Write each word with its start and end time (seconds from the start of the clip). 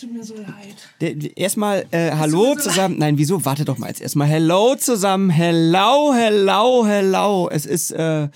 tut 0.00 0.12
mir 0.12 0.24
so 0.24 0.34
leid. 0.34 1.36
Erstmal 1.36 1.84
äh, 1.90 2.12
Hallo 2.12 2.54
zusammen. 2.54 2.98
Nein, 2.98 3.18
wieso? 3.18 3.44
Warte 3.44 3.64
doch 3.64 3.78
mal 3.78 3.88
jetzt 3.88 4.00
erstmal. 4.00 4.28
Hello 4.28 4.74
zusammen. 4.76 5.30
Hello, 5.30 6.14
hello, 6.14 6.86
hello. 6.86 7.48
Es 7.50 7.66
ist, 7.66 7.90
äh, 7.90 8.28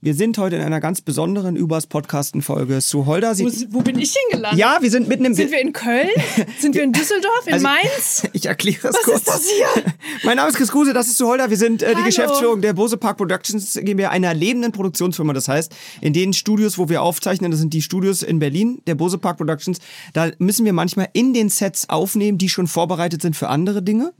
wir 0.00 0.14
sind 0.14 0.38
heute 0.38 0.54
in 0.54 0.62
einer 0.62 0.80
ganz 0.80 1.00
besonderen 1.00 1.56
Übers-Podcasten-Folge. 1.56 2.78
Zu 2.78 3.06
Holder 3.06 3.36
Wo, 3.36 3.48
sieht. 3.48 3.72
wo 3.72 3.80
bin 3.80 3.98
ich 3.98 4.14
hingelandet? 4.14 4.58
Ja, 4.58 4.78
wir 4.80 4.90
sind 4.92 5.08
mitten 5.08 5.24
im. 5.24 5.34
Sind 5.34 5.50
wir 5.50 5.60
in 5.60 5.72
Köln? 5.72 6.08
Sind 6.60 6.76
wir 6.76 6.84
in 6.84 6.92
Düsseldorf? 6.92 7.46
In 7.46 7.54
Also, 7.54 7.64
Mainz? 7.64 8.22
Ich 8.32 8.46
erkläre 8.46 8.88
es 8.88 8.94
Was 8.94 9.02
kurz. 9.02 9.18
ist 9.18 9.28
das 9.28 9.42
hier? 9.48 9.92
Mein 10.24 10.36
Name 10.36 10.50
ist 10.50 10.56
Chris 10.56 10.70
Kruse, 10.70 10.92
das 10.92 11.08
ist 11.08 11.16
zu 11.18 11.26
Holder. 11.26 11.50
Wir 11.50 11.56
sind 11.56 11.82
äh, 11.82 11.94
die. 11.96 12.02
Geschäftsführung 12.04 12.60
der 12.60 12.72
Bose 12.74 12.96
Park 12.96 13.16
Productions 13.16 13.74
GmbH, 13.82 14.10
einer 14.10 14.32
lebenden 14.34 14.70
Produktionsfirma. 14.72 15.32
Das 15.32 15.48
heißt, 15.48 15.74
in 16.00 16.12
den 16.12 16.32
Studios, 16.32 16.78
wo 16.78 16.88
wir 16.88 17.02
aufzeichnen, 17.02 17.50
das 17.50 17.58
sind 17.60 17.74
die 17.74 17.82
Studios 17.82 18.22
in 18.22 18.38
Berlin, 18.38 18.80
der 18.86 18.94
Bose 18.94 19.18
Park 19.18 19.36
Productions, 19.38 19.78
da 20.12 20.30
müssen 20.38 20.64
wir 20.64 20.72
manchmal 20.72 21.08
in 21.12 21.34
den 21.34 21.48
Sets 21.48 21.88
aufnehmen, 21.90 22.38
die 22.38 22.48
schon 22.48 22.66
vorbereitet 22.68 23.20
sind 23.22 23.34
für 23.36 23.48
andere 23.48 23.82
Dinge. 23.82 24.12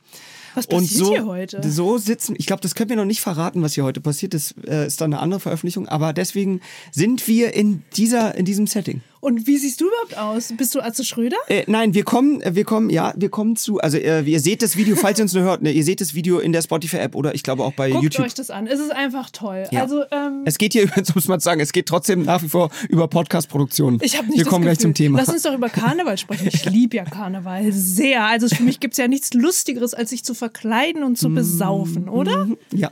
Was 0.58 0.66
Und 0.66 0.80
passiert 0.80 1.06
so, 1.06 1.12
hier 1.12 1.26
heute? 1.26 1.70
so 1.70 1.98
sitzen, 1.98 2.34
ich 2.36 2.46
glaube, 2.46 2.62
das 2.62 2.74
können 2.74 2.90
wir 2.90 2.96
noch 2.96 3.04
nicht 3.04 3.20
verraten, 3.20 3.62
was 3.62 3.74
hier 3.74 3.84
heute 3.84 4.00
passiert. 4.00 4.34
Das 4.34 4.54
äh, 4.66 4.86
ist 4.86 5.00
dann 5.00 5.12
eine 5.12 5.22
andere 5.22 5.38
Veröffentlichung. 5.38 5.86
Aber 5.86 6.12
deswegen 6.12 6.60
sind 6.90 7.28
wir 7.28 7.54
in 7.54 7.84
dieser, 7.96 8.34
in 8.34 8.44
diesem 8.44 8.66
Setting. 8.66 9.02
Und 9.20 9.46
wie 9.48 9.58
siehst 9.58 9.80
du 9.80 9.86
überhaupt 9.88 10.16
aus? 10.16 10.52
Bist 10.56 10.74
du 10.74 10.80
Atze 10.80 11.04
Schröder? 11.04 11.36
Äh, 11.48 11.64
nein, 11.66 11.92
wir 11.94 12.04
kommen, 12.04 12.40
äh, 12.40 12.54
wir 12.54 12.64
kommen, 12.64 12.88
ja, 12.88 13.12
wir 13.16 13.28
kommen 13.30 13.56
zu, 13.56 13.78
also 13.80 13.98
äh, 13.98 14.22
ihr 14.22 14.38
seht 14.40 14.62
das 14.62 14.76
Video, 14.76 14.94
falls 14.94 15.18
ihr 15.18 15.24
uns 15.24 15.32
nur 15.34 15.42
hört, 15.42 15.60
ne, 15.62 15.72
ihr 15.72 15.82
seht 15.82 16.00
das 16.00 16.14
Video 16.14 16.38
in 16.38 16.52
der 16.52 16.62
Spotify-App 16.62 17.14
oder 17.16 17.34
ich 17.34 17.42
glaube 17.42 17.64
auch 17.64 17.72
bei 17.72 17.90
Guckt 17.90 18.04
YouTube. 18.04 18.26
euch 18.26 18.34
das 18.34 18.50
an. 18.50 18.66
Es 18.68 18.78
ist 18.78 18.92
einfach 18.92 19.30
toll. 19.30 19.64
Ja. 19.72 19.82
Also, 19.82 20.04
ähm, 20.12 20.42
Es 20.44 20.56
geht 20.58 20.72
hier 20.72 20.82
übrigens, 20.84 21.14
muss 21.14 21.26
man 21.26 21.40
sagen, 21.40 21.60
es 21.60 21.72
geht 21.72 21.86
trotzdem 21.86 22.22
nach 22.22 22.42
wie 22.42 22.48
vor 22.48 22.70
über 22.88 23.08
Podcast-Produktion. 23.08 23.98
ich 24.02 24.16
habe 24.16 24.28
nicht 24.28 24.38
Wir 24.38 24.44
kommen 24.44 24.62
gleich 24.62 24.78
Gefühl. 24.78 24.90
zum 24.90 24.94
Thema. 24.94 25.18
Lass 25.18 25.28
uns 25.30 25.42
doch 25.42 25.54
über 25.54 25.68
Karneval 25.68 26.16
sprechen. 26.16 26.48
Ich 26.52 26.64
liebe 26.66 26.96
ja 26.96 27.04
Karneval 27.04 27.72
sehr. 27.72 28.24
Also 28.24 28.48
für 28.48 28.62
mich 28.62 28.78
gibt 28.78 28.94
es 28.94 28.98
ja 28.98 29.08
nichts 29.08 29.34
Lustigeres, 29.34 29.94
als 29.94 30.10
sich 30.10 30.24
zu 30.24 30.34
verkleiden 30.34 31.02
und 31.02 31.18
zu 31.18 31.28
besaufen, 31.30 32.08
oder? 32.08 32.48
ja. 32.72 32.90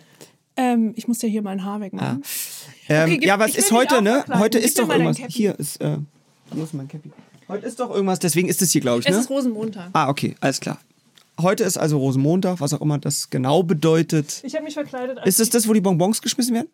Ähm, 0.58 0.94
ich 0.96 1.06
muss 1.06 1.20
ja 1.20 1.28
hier 1.28 1.42
mein 1.42 1.64
Haar 1.64 1.80
wegmachen. 1.82 2.22
Ähm, 2.88 3.10
gib- 3.10 3.24
ja, 3.26 3.38
was 3.38 3.54
ist 3.56 3.70
heute, 3.72 4.00
ne? 4.00 4.24
Heute 4.38 4.58
ist 4.58 4.78
doch 4.78 4.88
irgendwas. 4.88 5.18
Hier 5.28 5.54
ist, 5.58 5.80
äh, 5.82 5.98
hier 6.52 6.62
ist 6.64 6.74
mein 6.74 6.88
Cappy. 6.88 7.10
Heute 7.48 7.66
ist 7.66 7.78
doch 7.80 7.90
irgendwas, 7.90 8.18
deswegen 8.18 8.48
ist 8.48 8.60
es 8.62 8.72
hier, 8.72 8.80
glaube 8.80 9.00
ich, 9.00 9.06
Es 9.06 9.14
ne? 9.14 9.20
ist 9.20 9.30
Rosenmontag. 9.30 9.90
Ah, 9.92 10.08
okay, 10.08 10.34
alles 10.40 10.60
klar. 10.60 10.78
Heute 11.40 11.64
ist 11.64 11.76
also 11.76 11.98
Rosenmontag, 11.98 12.60
was 12.60 12.72
auch 12.72 12.80
immer 12.80 12.98
das 12.98 13.28
genau 13.30 13.62
bedeutet. 13.62 14.40
Ich 14.42 14.54
habe 14.54 14.64
mich 14.64 14.74
verkleidet 14.74 15.18
als 15.18 15.28
Ist 15.28 15.40
es 15.40 15.50
das, 15.50 15.68
wo 15.68 15.72
die 15.74 15.80
Bonbons 15.80 16.22
geschmissen 16.22 16.54
werden? 16.54 16.68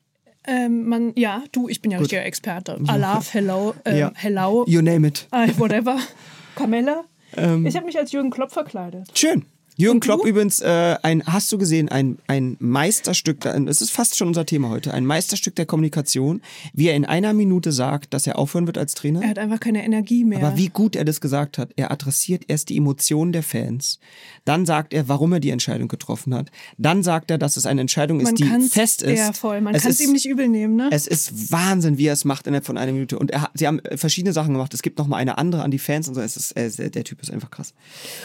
ähm, 0.44 0.88
man, 0.88 1.12
ja, 1.16 1.42
du, 1.52 1.68
ich 1.68 1.80
bin 1.82 1.90
ja 1.92 1.98
richtiger 1.98 2.24
Experte. 2.24 2.78
Alaf, 2.86 3.32
hello, 3.34 3.74
ähm, 3.84 3.96
Ja. 3.98 4.12
hello, 4.14 4.64
You 4.66 4.80
name 4.82 5.06
it. 5.08 5.26
äh, 5.32 5.48
whatever. 5.58 5.98
Kamella. 6.56 7.04
Ähm. 7.36 7.64
ich 7.66 7.74
habe 7.76 7.86
mich 7.86 7.98
als 7.98 8.12
Jürgen 8.12 8.30
Klopp 8.30 8.52
verkleidet. 8.52 9.06
Schön. 9.16 9.44
Jürgen? 9.76 10.00
Klopp 10.00 10.24
übrigens, 10.26 10.60
äh, 10.60 10.96
ein, 11.02 11.22
hast 11.26 11.50
du 11.50 11.58
gesehen, 11.58 11.88
ein, 11.88 12.18
ein 12.26 12.56
Meisterstück, 12.60 13.40
da- 13.40 13.54
es 13.56 13.80
ist 13.80 13.90
fast 13.90 14.16
schon 14.16 14.28
unser 14.28 14.44
Thema 14.44 14.68
heute, 14.68 14.92
ein 14.92 15.06
Meisterstück 15.06 15.54
der 15.56 15.66
Kommunikation, 15.66 16.42
wie 16.74 16.88
er 16.88 16.94
in 16.94 17.04
einer 17.04 17.32
Minute 17.32 17.72
sagt, 17.72 18.12
dass 18.12 18.26
er 18.26 18.38
aufhören 18.38 18.66
wird 18.66 18.76
als 18.78 18.94
Trainer. 18.94 19.22
Er 19.22 19.30
hat 19.30 19.38
einfach 19.38 19.60
keine 19.60 19.84
Energie 19.84 20.24
mehr. 20.24 20.38
Aber 20.44 20.56
wie 20.58 20.68
gut 20.68 20.94
er 20.96 21.04
das 21.04 21.20
gesagt 21.20 21.58
hat. 21.58 21.70
Er 21.76 21.90
adressiert 21.90 22.44
erst 22.48 22.68
die 22.68 22.76
Emotionen 22.76 23.32
der 23.32 23.42
Fans. 23.42 23.98
Dann 24.44 24.66
sagt 24.66 24.92
er, 24.92 25.08
warum 25.08 25.32
er 25.32 25.40
die 25.40 25.50
Entscheidung 25.50 25.88
getroffen 25.88 26.34
hat. 26.34 26.50
Dann 26.78 27.02
sagt 27.02 27.30
er, 27.30 27.38
dass 27.38 27.56
es 27.56 27.64
eine 27.66 27.80
Entscheidung 27.80 28.20
ist, 28.20 28.24
man 28.26 28.34
die 28.34 28.68
fest 28.68 29.02
ist. 29.02 29.18
Ja, 29.18 29.32
voll. 29.32 29.60
Man 29.60 29.74
kann 29.74 29.90
es 29.90 30.00
ihm 30.00 30.12
nicht 30.12 30.26
übel 30.26 30.48
nehmen, 30.48 30.76
ne? 30.76 30.88
Es 30.90 31.06
ist 31.06 31.50
Wahnsinn, 31.52 31.98
wie 31.98 32.06
er 32.06 32.12
es 32.12 32.24
macht 32.24 32.46
innerhalb 32.46 32.66
von 32.66 32.76
einer 32.76 32.92
Minute. 32.92 33.18
Und 33.18 33.30
er 33.30 33.50
sie 33.54 33.66
haben 33.66 33.78
äh, 33.80 33.96
verschiedene 33.96 34.32
Sachen 34.32 34.52
gemacht. 34.52 34.74
Es 34.74 34.82
gibt 34.82 34.98
noch 34.98 35.06
mal 35.06 35.16
eine 35.16 35.38
andere 35.38 35.62
an 35.62 35.70
die 35.70 35.78
Fans 35.78 36.08
und 36.08 36.14
so. 36.14 36.20
Es 36.20 36.36
ist, 36.36 36.52
äh, 36.56 36.90
der 36.90 37.04
Typ 37.04 37.22
ist 37.22 37.30
einfach 37.30 37.50
krass. 37.50 37.72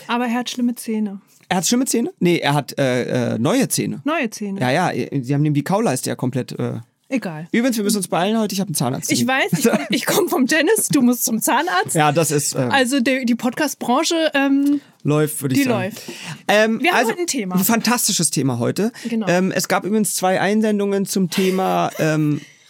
Aber 0.08 0.26
er 0.26 0.34
hat 0.34 0.50
schlimme 0.50 0.76
Zähne. 0.76 1.22
Er 1.50 1.58
hat 1.58 1.68
schlimme 1.68 1.86
Zähne? 1.86 2.12
Nee, 2.20 2.40
er 2.40 2.54
hat 2.54 2.78
äh, 2.78 3.34
äh, 3.34 3.40
neue 3.40 3.68
Zähne. 3.70 4.02
Neue 4.04 4.30
Zähne. 4.30 4.60
Ja, 4.60 4.70
ja, 4.70 4.92
äh, 4.92 5.22
sie 5.22 5.34
haben 5.34 5.46
ihm 5.46 5.54
die 5.54 5.64
Kauleiste 5.64 6.10
ja 6.10 6.16
komplett. 6.16 6.52
Äh. 6.54 6.80
Egal. 7.10 7.48
Übrigens, 7.54 7.78
wir 7.78 7.86
müssen 7.86 7.98
uns 7.98 8.10
beeilen 8.10 8.38
heute. 8.38 8.54
Ich 8.54 8.60
habe 8.60 8.68
einen 8.68 8.76
Zahnarzt. 8.76 9.10
Ich 9.10 9.26
weiß, 9.26 9.66
ich 9.90 10.06
komme 10.06 10.20
komm 10.20 10.30
vom 10.30 10.48
Tennis, 10.48 10.90
du 10.90 11.02
musst 11.02 11.24
zum 11.24 11.42
Zahnarzt. 11.42 11.96
Ja, 11.96 12.12
das 12.12 12.32
ist 12.32 12.54
äh, 12.54 12.58
Also 12.58 13.00
die, 13.00 13.24
die 13.26 13.36
Podcast-Branche, 13.36 14.32
ähm, 14.34 14.82
läuft, 15.04 15.42
würde 15.42 15.56
ich 15.56 15.62
die 15.62 15.70
sagen. 15.70 15.84
läuft. 15.86 16.02
Ähm, 16.50 16.82
Wir 16.82 16.92
haben 16.92 16.98
also, 16.98 17.12
heute 17.12 17.22
ein 17.22 17.28
Thema. 17.28 17.56
Ein 17.56 17.64
fantastisches 17.64 18.30
Thema 18.30 18.60
heute. 18.60 18.92
Genau. 19.08 19.28
Ähm, 19.30 19.54
es 19.54 19.70
gab 19.70 19.86
übrigens 19.86 20.16
zwei 20.16 20.42
Einsendungen 20.42 21.06
zum 21.06 21.30
Thema. 21.30 21.92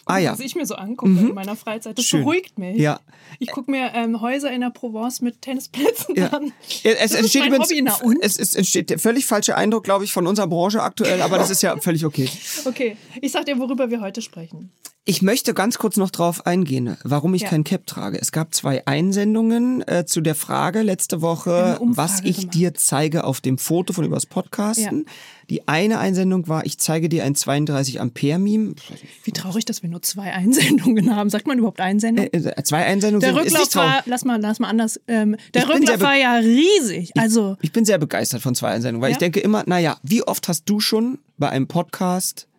Ah 0.07 0.17
ja. 0.17 0.31
was 0.33 0.39
ich 0.39 0.55
mir 0.55 0.65
so 0.65 0.75
angucke 0.75 1.11
in 1.11 1.33
meiner 1.33 1.55
Freizeit. 1.55 1.97
Das 1.97 2.05
Schön. 2.05 2.21
beruhigt 2.21 2.57
mich. 2.57 2.77
Ja. 2.77 2.99
Ich 3.39 3.51
gucke 3.51 3.69
mir 3.71 3.91
ähm, 3.93 4.21
Häuser 4.21 4.51
in 4.51 4.61
der 4.61 4.69
Provence 4.69 5.21
mit 5.21 5.41
Tennisplätzen 5.41 6.15
Ja. 6.15 6.27
an. 6.29 6.51
Es 6.83 7.11
das 7.11 7.13
entsteht 7.15 7.45
übrigens, 7.45 7.69
Hobby, 7.69 7.81
na? 7.81 7.97
Es, 8.21 8.39
es 8.39 8.55
entsteht 8.55 8.89
der 8.89 8.99
völlig 8.99 9.25
falsche 9.25 9.55
Eindruck, 9.55 9.83
glaube 9.83 10.03
ich, 10.05 10.11
von 10.11 10.27
unserer 10.27 10.47
Branche 10.47 10.81
aktuell, 10.81 11.21
aber 11.21 11.37
das 11.37 11.49
ist 11.49 11.61
ja 11.61 11.77
völlig 11.77 12.05
okay. 12.05 12.29
Okay, 12.65 12.97
ich 13.21 13.31
sag 13.31 13.45
dir, 13.45 13.59
worüber 13.59 13.89
wir 13.89 14.01
heute 14.01 14.21
sprechen. 14.21 14.71
Ich 15.09 15.21
möchte 15.21 15.53
ganz 15.53 15.77
kurz 15.77 15.95
noch 15.95 16.11
drauf 16.11 16.45
eingehen, 16.45 16.97
warum 17.05 17.33
ich 17.33 17.43
Ja. 17.43 17.47
kein 17.47 17.63
Cap 17.63 17.87
trage. 17.87 18.19
Es 18.19 18.33
gab 18.33 18.53
zwei 18.53 18.85
Einsendungen 18.87 19.81
äh, 19.87 20.05
zu 20.05 20.19
der 20.19 20.35
Frage 20.35 20.81
letzte 20.81 21.21
Woche, 21.21 21.77
was 21.81 22.19
ich 22.25 22.39
gemacht. 22.41 22.53
dir 22.55 22.73
zeige 22.73 23.23
auf 23.23 23.39
dem 23.39 23.57
Foto 23.57 23.93
von 23.93 24.03
übers 24.03 24.25
Podcasten. 24.25 25.05
Die 25.49 25.65
eine 25.65 25.99
Einsendung 25.99 26.49
war, 26.49 26.65
ich 26.65 26.77
zeige 26.77 27.07
dir 27.07 27.23
ein 27.23 27.35
32 27.35 28.01
Ampere 28.01 28.37
Meme. 28.37 28.75
Wie 29.23 29.31
traurig, 29.31 29.63
dass 29.63 29.81
wir 29.81 29.89
nur 29.89 30.01
zwei 30.01 30.33
Einsendungen 30.33 31.15
haben. 31.15 31.29
Sagt 31.29 31.47
man 31.47 31.57
überhaupt 31.57 31.79
Einsendung? 31.79 32.27
Äh, 32.33 32.61
zwei 32.63 32.85
Einsendungen 32.85 33.21
der 33.21 33.29
sind, 33.33 33.53
Rücklauf 33.53 33.69
traurig. 33.69 33.89
war, 33.89 34.03
lass 34.07 34.25
mal, 34.25 34.41
lass 34.41 34.59
mal 34.59 34.67
anders. 34.67 34.99
Ähm, 35.07 35.37
der 35.53 35.63
Ich 35.63 35.69
Rücklauf 35.69 36.01
war 36.01 36.15
ja 36.17 36.33
riesig. 36.35 37.13
Also, 37.17 37.55
Ich 37.61 37.71
bin 37.71 37.85
sehr 37.85 37.97
begeistert 37.97 38.41
von 38.41 38.55
zwei 38.55 38.71
Einsendungen, 38.71 39.01
weil 39.01 39.11
Ja? 39.11 39.15
ich 39.15 39.19
denke 39.19 39.39
immer, 39.39 39.63
naja, 39.67 39.97
wie 40.03 40.21
oft 40.23 40.49
hast 40.49 40.65
du 40.65 40.81
schon 40.81 41.19
bei 41.37 41.47
einem 41.47 41.67
Podcast 41.69 42.49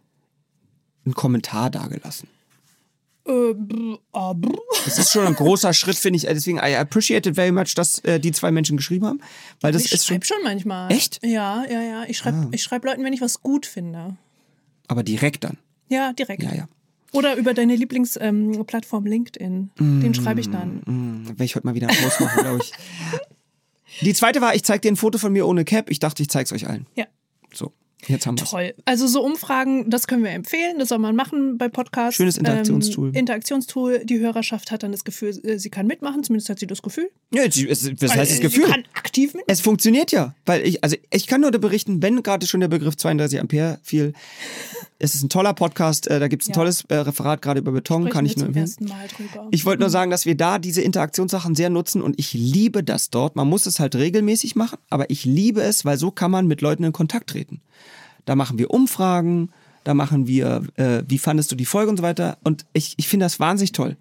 einen 1.05 1.13
Kommentar 1.13 1.69
dagelassen? 1.69 2.27
äh, 2.31 2.31
brr, 2.31 2.31
ah, 2.31 2.31
brr. 2.31 3.18
Das 4.85 4.99
ist 4.99 5.13
schon 5.13 5.27
ein 5.27 5.35
großer 5.35 5.73
Schritt, 5.75 5.97
finde 5.97 6.17
ich. 6.17 6.23
Deswegen, 6.25 6.59
I 6.59 6.75
appreciate 6.77 7.29
it 7.29 7.35
very 7.35 7.53
much, 7.53 7.75
dass 7.75 7.99
äh, 8.01 8.19
die 8.19 8.33
zwei 8.33 8.51
Menschen 8.51 8.77
geschrieben 8.77 9.07
haben. 9.07 9.21
Weil 9.61 9.73
das 9.73 9.85
ich 9.85 9.93
ist 9.93 10.07
schon. 10.07 10.15
schreibe 10.15 10.27
schon 10.27 10.37
manchmal. 10.45 10.91
Echt? 10.93 11.21
Ja, 11.25 11.65
ja, 11.71 11.83
ja. 11.83 12.05
Ich 12.09 12.19
schreibe 12.19 12.39
Ah. 12.39 12.49
ich 12.53 12.63
schreib 12.63 12.85
Leuten, 12.85 13.05
wenn 13.05 13.13
ich 13.13 13.21
was 13.21 13.43
gut 13.43 13.67
finde. 13.67 14.17
Aber 14.87 15.03
direkt 15.03 15.45
dann. 15.45 15.59
Ja, 15.89 16.13
direkt. 16.13 16.43
Ja, 16.43 16.55
ja. 16.55 16.69
Oder 17.13 17.37
über 17.37 17.55
deine 17.55 17.75
Lieblingsplattform 17.77 19.07
LinkedIn. 19.07 19.71
Mm. 19.79 20.01
Den 20.01 20.15
schreibe 20.15 20.41
ich 20.41 20.51
dann. 20.51 20.83
Hm, 20.85 21.29
Werde 21.29 21.45
ich 21.45 21.57
heute 21.57 21.67
mal 21.67 21.75
wieder 21.75 21.89
einen 21.89 21.99
Post 21.99 22.21
machen, 22.21 22.43
glaube 22.43 22.61
ich. 22.63 22.73
Die 24.03 24.13
zweite 24.15 24.41
war, 24.43 24.55
ich 24.55 24.63
zeige 24.65 24.81
dir 24.83 24.93
ein 24.93 24.97
Foto 24.97 25.19
von 25.19 25.33
mir 25.33 25.47
ohne 25.47 25.65
Cap. 25.65 25.91
Ich 25.91 25.99
dachte, 26.01 26.23
ich 26.23 26.29
zeige 26.29 26.45
es 26.45 26.53
euch 26.53 26.69
allen. 26.69 26.87
Ja. 26.95 27.07
So, 27.53 27.73
jetzt 28.07 28.27
haben 28.27 28.39
wir. 28.39 28.45
Toll. 28.45 28.75
Also 28.85 29.07
so 29.07 29.23
Umfragen, 29.25 29.91
das 29.91 30.07
können 30.07 30.23
wir 30.23 30.31
empfehlen. 30.31 30.79
Das 30.79 30.89
soll 30.89 30.99
man 30.99 31.17
machen 31.17 31.59
bei 31.59 31.69
Podcasts. 31.69 32.17
Schönes 32.17 32.37
Interaktionstool. 32.39 33.09
Ähm, 33.09 33.15
Interaktionstool. 33.15 34.05
Die 34.05 34.19
Hörerschaft 34.21 34.71
hat 34.71 34.83
dann 34.83 34.93
das 34.93 35.05
Gefühl, 35.05 35.31
äh, 35.45 35.59
sie 35.59 35.71
kann 35.71 35.87
mitmachen. 35.87 36.23
Zumindest 36.23 36.49
hat 36.51 36.59
sie 36.59 36.67
das 36.67 36.83
Gefühl. 36.83 37.11
Ja, 37.35 37.43
es- 37.43 37.57
was 38.01 38.15
heißt 38.17 38.31
das 38.33 38.39
Äh, 38.39 38.43
Gefühl? 38.43 38.67
Sie 38.67 38.71
kann 38.71 38.85
aktiv 38.95 39.35
mitmachen. 39.35 39.45
Es 39.49 39.61
funktioniert 39.61 40.13
ja, 40.13 40.35
weil 40.47 40.67
ich, 40.67 40.83
also 40.85 40.97
ich 41.11 41.27
kann 41.27 41.41
nur 41.41 41.51
berichten, 41.51 42.01
wenn 42.03 42.23
gerade 42.23 42.47
schon 42.47 42.61
der 42.61 42.69
Begriff 42.69 42.97
32 42.97 43.41
Ampere 43.41 43.79
fiel, 43.83 44.13
es 45.01 45.15
ist 45.15 45.23
ein 45.23 45.29
toller 45.29 45.55
Podcast, 45.55 46.09
äh, 46.09 46.19
da 46.19 46.27
gibt 46.29 46.43
es 46.43 46.49
ein 46.49 46.53
Ja. 46.53 46.57
tolles 46.57 46.85
Referat 46.91 47.41
gerade 47.43 47.61
über 47.61 47.71
Beton, 47.73 48.03
Sprechen 48.03 48.13
kann 48.13 48.27
ich 48.27 48.37
nur 48.37 48.47
empfehlen. 48.47 48.93
Ich 49.53 49.65
wollte 49.65 49.81
nur 49.81 49.91
sagen, 49.91 50.11
dass 50.11 50.27
wir 50.27 50.35
da 50.37 50.59
diese 50.59 50.83
Interaktionssachen 50.83 51.55
sehr 51.55 51.71
nutzen 51.71 52.03
und 52.03 52.19
ich 52.19 52.33
liebe 52.33 52.83
das 52.83 53.11
dort. 53.11 53.37
Man 53.37 53.49
muss 53.49 53.67
es 53.67 53.79
halt 53.81 53.95
regelmäßig 53.95 54.57
machen, 54.57 54.79
aber 54.91 55.09
ich 55.11 55.25
liebe 55.25 55.63
es, 55.63 55.85
weil 55.85 55.99
so 55.99 56.11
kann 56.11 56.31
man 56.31 56.47
mit 56.47 56.61
Leuten 56.63 56.85
in 56.85 56.93
Kontakt 56.93 57.31
treten. 57.31 57.61
Da 58.29 58.37
machen 58.37 58.59
wir 58.59 58.71
Umfragen, 58.71 59.51
da 59.85 59.95
machen 59.95 60.27
wir, 60.27 60.63
äh, 60.75 61.03
wie 61.09 61.17
fandest 61.17 61.51
du 61.51 61.57
die 61.57 61.65
Folge 61.65 61.91
und 61.91 61.97
so 61.97 62.03
weiter. 62.03 62.37
Und 62.45 62.67
ich, 62.75 62.93
ich 62.99 63.09
finde 63.09 63.25
das 63.25 63.41
wahnsinnig 63.41 63.73
toll. 63.73 63.97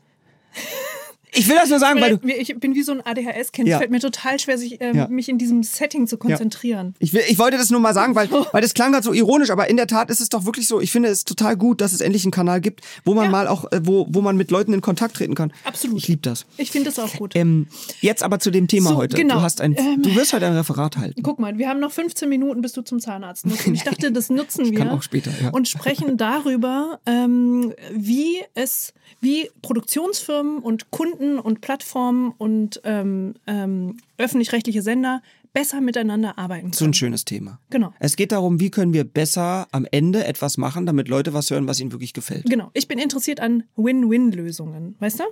Ich 1.37 1.47
will 1.47 1.55
das 1.55 1.69
nur 1.69 1.79
sagen, 1.79 2.01
weil 2.01 2.17
du. 2.17 2.27
ich 2.27 2.55
bin 2.59 2.73
wie 2.75 2.81
so 2.83 2.91
ein 2.91 3.01
ADHS-Kind. 3.05 3.67
Ja. 3.67 3.75
Es 3.75 3.79
fällt 3.79 3.91
mir 3.91 3.99
total 3.99 4.39
schwer, 4.39 4.57
sich, 4.57 4.81
ähm, 4.81 4.95
Ja. 4.95 5.07
mich 5.07 5.29
in 5.29 5.37
diesem 5.37 5.63
Setting 5.63 6.07
zu 6.07 6.17
konzentrieren. 6.17 6.95
Ich, 6.99 7.13
will, 7.13 7.21
ich 7.27 7.37
wollte 7.39 7.57
das 7.57 7.69
nur 7.69 7.79
mal 7.79 7.93
sagen, 7.93 8.15
weil, 8.15 8.29
weil 8.31 8.61
das 8.61 8.73
klang 8.73 8.91
gerade 8.91 9.03
so 9.03 9.13
ironisch, 9.13 9.49
aber 9.51 9.69
in 9.69 9.77
der 9.77 9.87
Tat 9.87 10.09
ist 10.09 10.19
es 10.19 10.29
doch 10.29 10.45
wirklich 10.45 10.67
so. 10.67 10.81
Ich 10.81 10.91
finde 10.91 11.09
es 11.09 11.25
total 11.25 11.55
gut, 11.55 11.81
dass 11.81 11.93
es 11.93 12.01
endlich 12.01 12.23
einen 12.25 12.31
Kanal 12.31 12.59
gibt, 12.61 12.81
wo 13.05 13.13
man 13.13 13.25
Ja. 13.25 13.31
mal 13.31 13.47
auch, 13.47 13.71
äh, 13.71 13.79
wo, 13.83 14.07
wo 14.09 14.21
man 14.21 14.35
mit 14.37 14.51
Leuten 14.51 14.73
in 14.73 14.81
Kontakt 14.81 15.15
treten 15.17 15.35
kann. 15.35 15.53
Absolut. 15.63 15.97
Ich 15.99 16.07
liebe 16.07 16.21
das. 16.21 16.45
Ich 16.57 16.71
finde 16.71 16.89
das 16.89 16.97
auch 16.99 17.13
gut. 17.13 17.35
Ähm, 17.35 17.67
jetzt 18.01 18.23
aber 18.23 18.39
zu 18.39 18.49
dem 18.51 18.67
Thema 18.67 18.89
So, 18.91 18.95
heute. 18.97 19.15
genau. 19.15 19.35
Du, 19.35 19.41
hast 19.41 19.61
ein, 19.61 19.75
Ähm, 19.77 20.01
du 20.01 20.15
wirst 20.15 20.33
heute 20.33 20.47
ein 20.47 20.53
Referat 20.57 20.97
halten. 20.97 21.21
Guck 21.23 21.39
mal, 21.39 21.57
wir 21.57 21.69
haben 21.69 21.79
noch 21.79 21.91
15 21.91 22.27
Minuten, 22.29 22.61
bis 22.61 22.73
du 22.73 22.81
zum 22.81 22.99
Zahnarzt 22.99 23.45
musst. 23.45 23.67
Und 23.67 23.73
ich 23.75 23.83
dachte, 23.83 24.11
das 24.11 24.29
nutzen 24.29 24.71
wir. 24.71 24.79
kann 24.79 24.89
auch 24.89 25.03
später, 25.03 25.31
ja. 25.41 25.49
Und 25.51 25.67
sprechen 25.67 26.17
darüber, 26.17 26.99
ähm, 27.05 27.73
wie 27.93 28.37
es, 28.55 28.93
wie 29.21 29.49
Produktionsfirmen 29.61 30.59
und 30.59 30.89
Kunden 30.91 31.26
und 31.37 31.61
Plattformen 31.61 32.31
und 32.37 32.81
ähm, 32.83 33.35
ähm, 33.45 33.97
öffentlich-rechtliche 34.17 34.81
Sender 34.81 35.21
besser 35.53 35.81
miteinander 35.81 36.37
arbeiten 36.37 36.71
So 36.73 36.83
ein 36.83 36.87
können. 36.87 36.93
schönes 36.93 37.25
Thema. 37.25 37.59
Genau. 37.69 37.93
Es 37.99 38.15
geht 38.15 38.31
darum, 38.31 38.59
wie 38.59 38.69
können 38.69 38.93
wir 38.93 39.03
besser 39.03 39.67
am 39.71 39.87
Ende 39.91 40.25
etwas 40.25 40.57
machen, 40.57 40.85
damit 40.85 41.07
Leute 41.07 41.33
was 41.33 41.49
hören, 41.49 41.67
was 41.67 41.79
ihnen 41.79 41.91
wirklich 41.91 42.13
gefällt. 42.13 42.45
Genau. 42.49 42.69
Ich 42.73 42.87
bin 42.87 42.99
interessiert 42.99 43.39
an 43.39 43.63
Win-Win-Lösungen, 43.75 44.95
weißt 44.99 45.19
du? 45.21 45.23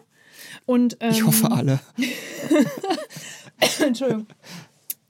Und, 0.66 0.98
ähm, 1.00 1.12
Ich 1.12 1.26
hoffe 1.26 1.52
alle. 1.52 1.80
Entschuldigung. 3.86 4.28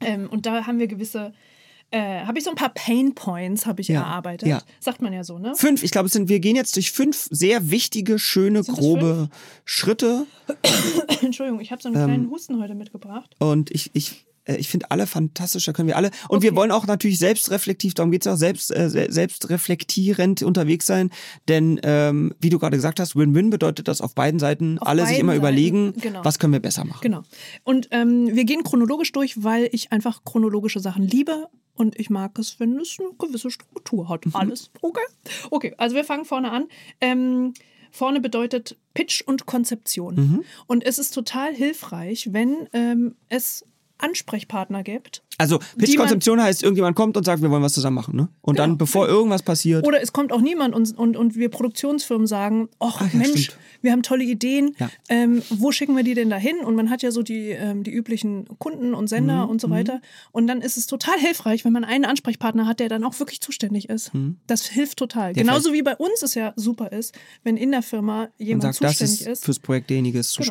Ähm, 0.02 0.28
und 0.30 0.46
da 0.46 0.68
haben 0.68 0.80
wir 0.80 0.88
gewisse, 0.88 1.34
äh, 1.96 2.26
habe 2.26 2.38
ich 2.38 2.44
so 2.44 2.50
ein 2.50 2.56
paar 2.58 2.74
Pain 2.74 3.16
Points 3.16 3.66
habe 3.66 3.80
ich 3.82 3.88
Ja, 3.88 4.02
erarbeitet. 4.02 4.50
ja. 4.50 4.62
Sagt 4.80 5.02
man 5.02 5.14
ja 5.14 5.24
so, 5.24 5.40
ne? 5.40 5.54
Fünf, 5.56 5.82
ich 5.84 5.92
glaube, 5.92 6.08
es 6.08 6.14
sind, 6.14 6.28
wir 6.28 6.40
gehen 6.42 6.56
jetzt 6.56 6.76
durch 6.76 6.92
fünf 6.92 7.28
sehr 7.32 7.72
wichtige, 7.72 8.20
schöne, 8.20 8.64
Sind 8.64 8.74
es 8.74 8.80
grobe 8.80 9.30
Schritte. 9.64 10.26
Entschuldigung, 11.22 11.62
ich 11.62 11.72
habe 11.72 11.82
so 11.82 11.88
einen 11.90 11.98
Ähm, 11.98 12.04
kleinen 12.06 12.30
Husten 12.30 12.62
heute 12.62 12.76
mitgebracht. 12.76 13.34
Und 13.40 13.72
ich, 13.72 13.92
ich, 13.94 14.26
äh, 14.44 14.58
ich 14.58 14.68
finde 14.70 14.92
alle 14.92 15.08
fantastisch, 15.08 15.66
da 15.66 15.72
können 15.74 15.88
wir 15.88 15.96
alle. 15.98 16.12
Und 16.28 16.42
wir 16.44 16.50
Okay. 16.52 16.58
wollen 16.58 16.72
auch 16.72 16.86
natürlich 16.86 17.18
selbstreflektiv, 17.20 17.94
darum 17.94 18.12
geht's 18.12 18.26
ja 18.26 18.34
auch, 18.34 18.38
selbst, 18.38 18.76
äh, 18.76 18.90
se- 18.90 19.08
selbstreflektierend 19.10 20.44
unterwegs 20.44 20.86
sein. 20.86 21.12
Denn, 21.48 21.80
ähm, 21.84 22.34
wie 22.40 22.50
du 22.50 22.60
gerade 22.60 22.76
gesagt 22.78 23.00
hast, 23.00 23.16
Win-Win 23.16 23.50
bedeutet, 23.50 23.88
dass 23.88 24.02
auf 24.02 24.16
beiden 24.16 24.40
Seiten 24.40 24.80
Auf 24.80 24.88
alle 24.88 25.04
sich 25.04 25.12
beiden 25.12 25.22
immer 25.22 25.32
Seiten, 25.34 25.42
überlegen, 25.42 25.94
genau. 26.02 26.26
was 26.26 26.40
können 26.40 26.54
wir 26.54 26.60
besser 26.60 26.84
machen. 26.86 27.00
Genau. 27.02 27.22
Und 27.64 27.88
ähm, 27.92 28.36
wir 28.36 28.44
gehen 28.46 28.64
chronologisch 28.64 29.12
durch, 29.12 29.44
weil 29.44 29.70
ich 29.72 29.92
einfach 29.92 30.24
chronologische 30.26 30.80
Sachen 30.80 31.04
liebe 31.04 31.48
und 31.76 32.00
ich 32.00 32.10
mag 32.10 32.38
es, 32.40 32.60
wenn 32.60 32.80
es 32.80 32.98
eine 33.00 33.10
gewisse 33.18 33.52
Struktur 33.52 34.10
hat. 34.10 34.26
Mhm. 34.26 34.36
Alles. 34.36 34.72
Okay. 34.82 35.06
Okay, 35.52 35.74
also 35.78 35.96
wir 35.96 36.04
fangen 36.04 36.26
vorne 36.26 36.52
an. 36.52 36.68
Ähm, 37.02 37.54
vorne 37.92 38.20
bedeutet 38.20 38.78
Pitch 38.94 39.22
und 39.22 39.46
Konzeption. 39.46 40.16
Mhm. 40.16 40.44
Und 40.68 40.86
es 40.86 40.98
ist 40.98 41.12
total 41.12 41.54
hilfreich, 41.54 42.30
wenn 42.32 42.68
ähm, 42.74 43.16
es 43.30 43.66
Ansprechpartner 43.98 44.84
gibt. 44.84 45.24
Also 45.38 45.60
Pitch-Konzeption 45.78 46.42
heißt, 46.42 46.64
irgendjemand 46.64 46.96
kommt 46.96 47.18
und 47.18 47.26
sagt, 47.26 47.42
wir 47.42 47.50
wollen 47.52 47.62
was 47.64 47.74
zusammen 47.74 47.96
machen. 47.96 48.16
Ne? 48.16 48.30
Und 48.42 48.58
dann, 48.58 48.72
Genau. 48.72 48.78
bevor 48.78 49.08
irgendwas 49.10 49.44
passiert, 49.44 49.86
Oder 49.86 50.02
es 50.02 50.14
kommt 50.14 50.32
auch 50.32 50.40
niemand 50.40 50.74
und, 50.74 50.98
und, 50.98 51.18
und 51.18 51.36
wir 51.36 51.50
Produktionsfirmen 51.50 52.26
sagen, 52.26 52.70
ach 52.80 53.02
Ach 53.02 53.12
ja, 53.14 53.20
Mensch, 53.20 53.44
stimmt. 53.46 53.58
wir 53.82 53.92
haben 53.92 54.02
tolle 54.02 54.24
Ideen, 54.24 54.76
Ja. 54.80 54.90
ähm, 55.10 55.42
wo 55.50 55.72
schicken 55.74 55.96
wir 55.98 56.04
die 56.04 56.14
denn 56.14 56.30
dahin? 56.30 56.58
Und 56.60 56.76
man 56.76 56.90
hat 56.90 57.02
ja 57.02 57.12
so 57.12 57.22
die, 57.22 57.50
ähm, 57.50 57.84
die 57.84 57.92
üblichen 57.92 58.46
Kunden 58.60 58.94
und 58.94 59.08
Sender 59.08 59.44
Mhm, 59.46 59.50
und 59.50 59.62
so 59.62 59.70
weiter. 59.70 60.00
Und 60.32 60.48
dann 60.48 60.62
ist 60.62 60.78
es 60.78 60.88
total 60.88 61.20
hilfreich, 61.20 61.66
wenn 61.66 61.74
man 61.74 61.84
einen 61.84 62.06
Ansprechpartner 62.06 62.66
hat, 62.66 62.80
der 62.80 62.88
dann 62.88 63.04
auch 63.04 63.20
wirklich 63.20 63.42
zuständig 63.42 63.90
ist. 63.90 64.12
Das 64.48 64.66
hilft 64.68 64.98
total. 65.00 65.34
Der 65.34 65.44
Genauso 65.44 65.74
wie 65.74 65.82
bei 65.82 65.96
uns 65.98 66.22
es 66.22 66.34
ja 66.36 66.54
super 66.56 66.92
ist, 66.94 67.14
wenn 67.44 67.58
in 67.58 67.72
der 67.72 67.82
Firma 67.82 68.30
jemand 68.38 68.64
sagt, 68.64 68.82
das 68.84 68.98
zuständig 68.98 69.22
ist, 69.22 69.28
ist. 69.28 69.46
fürs 69.46 69.60
Projekt 69.60 69.90
derjenige 69.90 70.20
ist 70.20 70.34
Genau. 70.38 70.46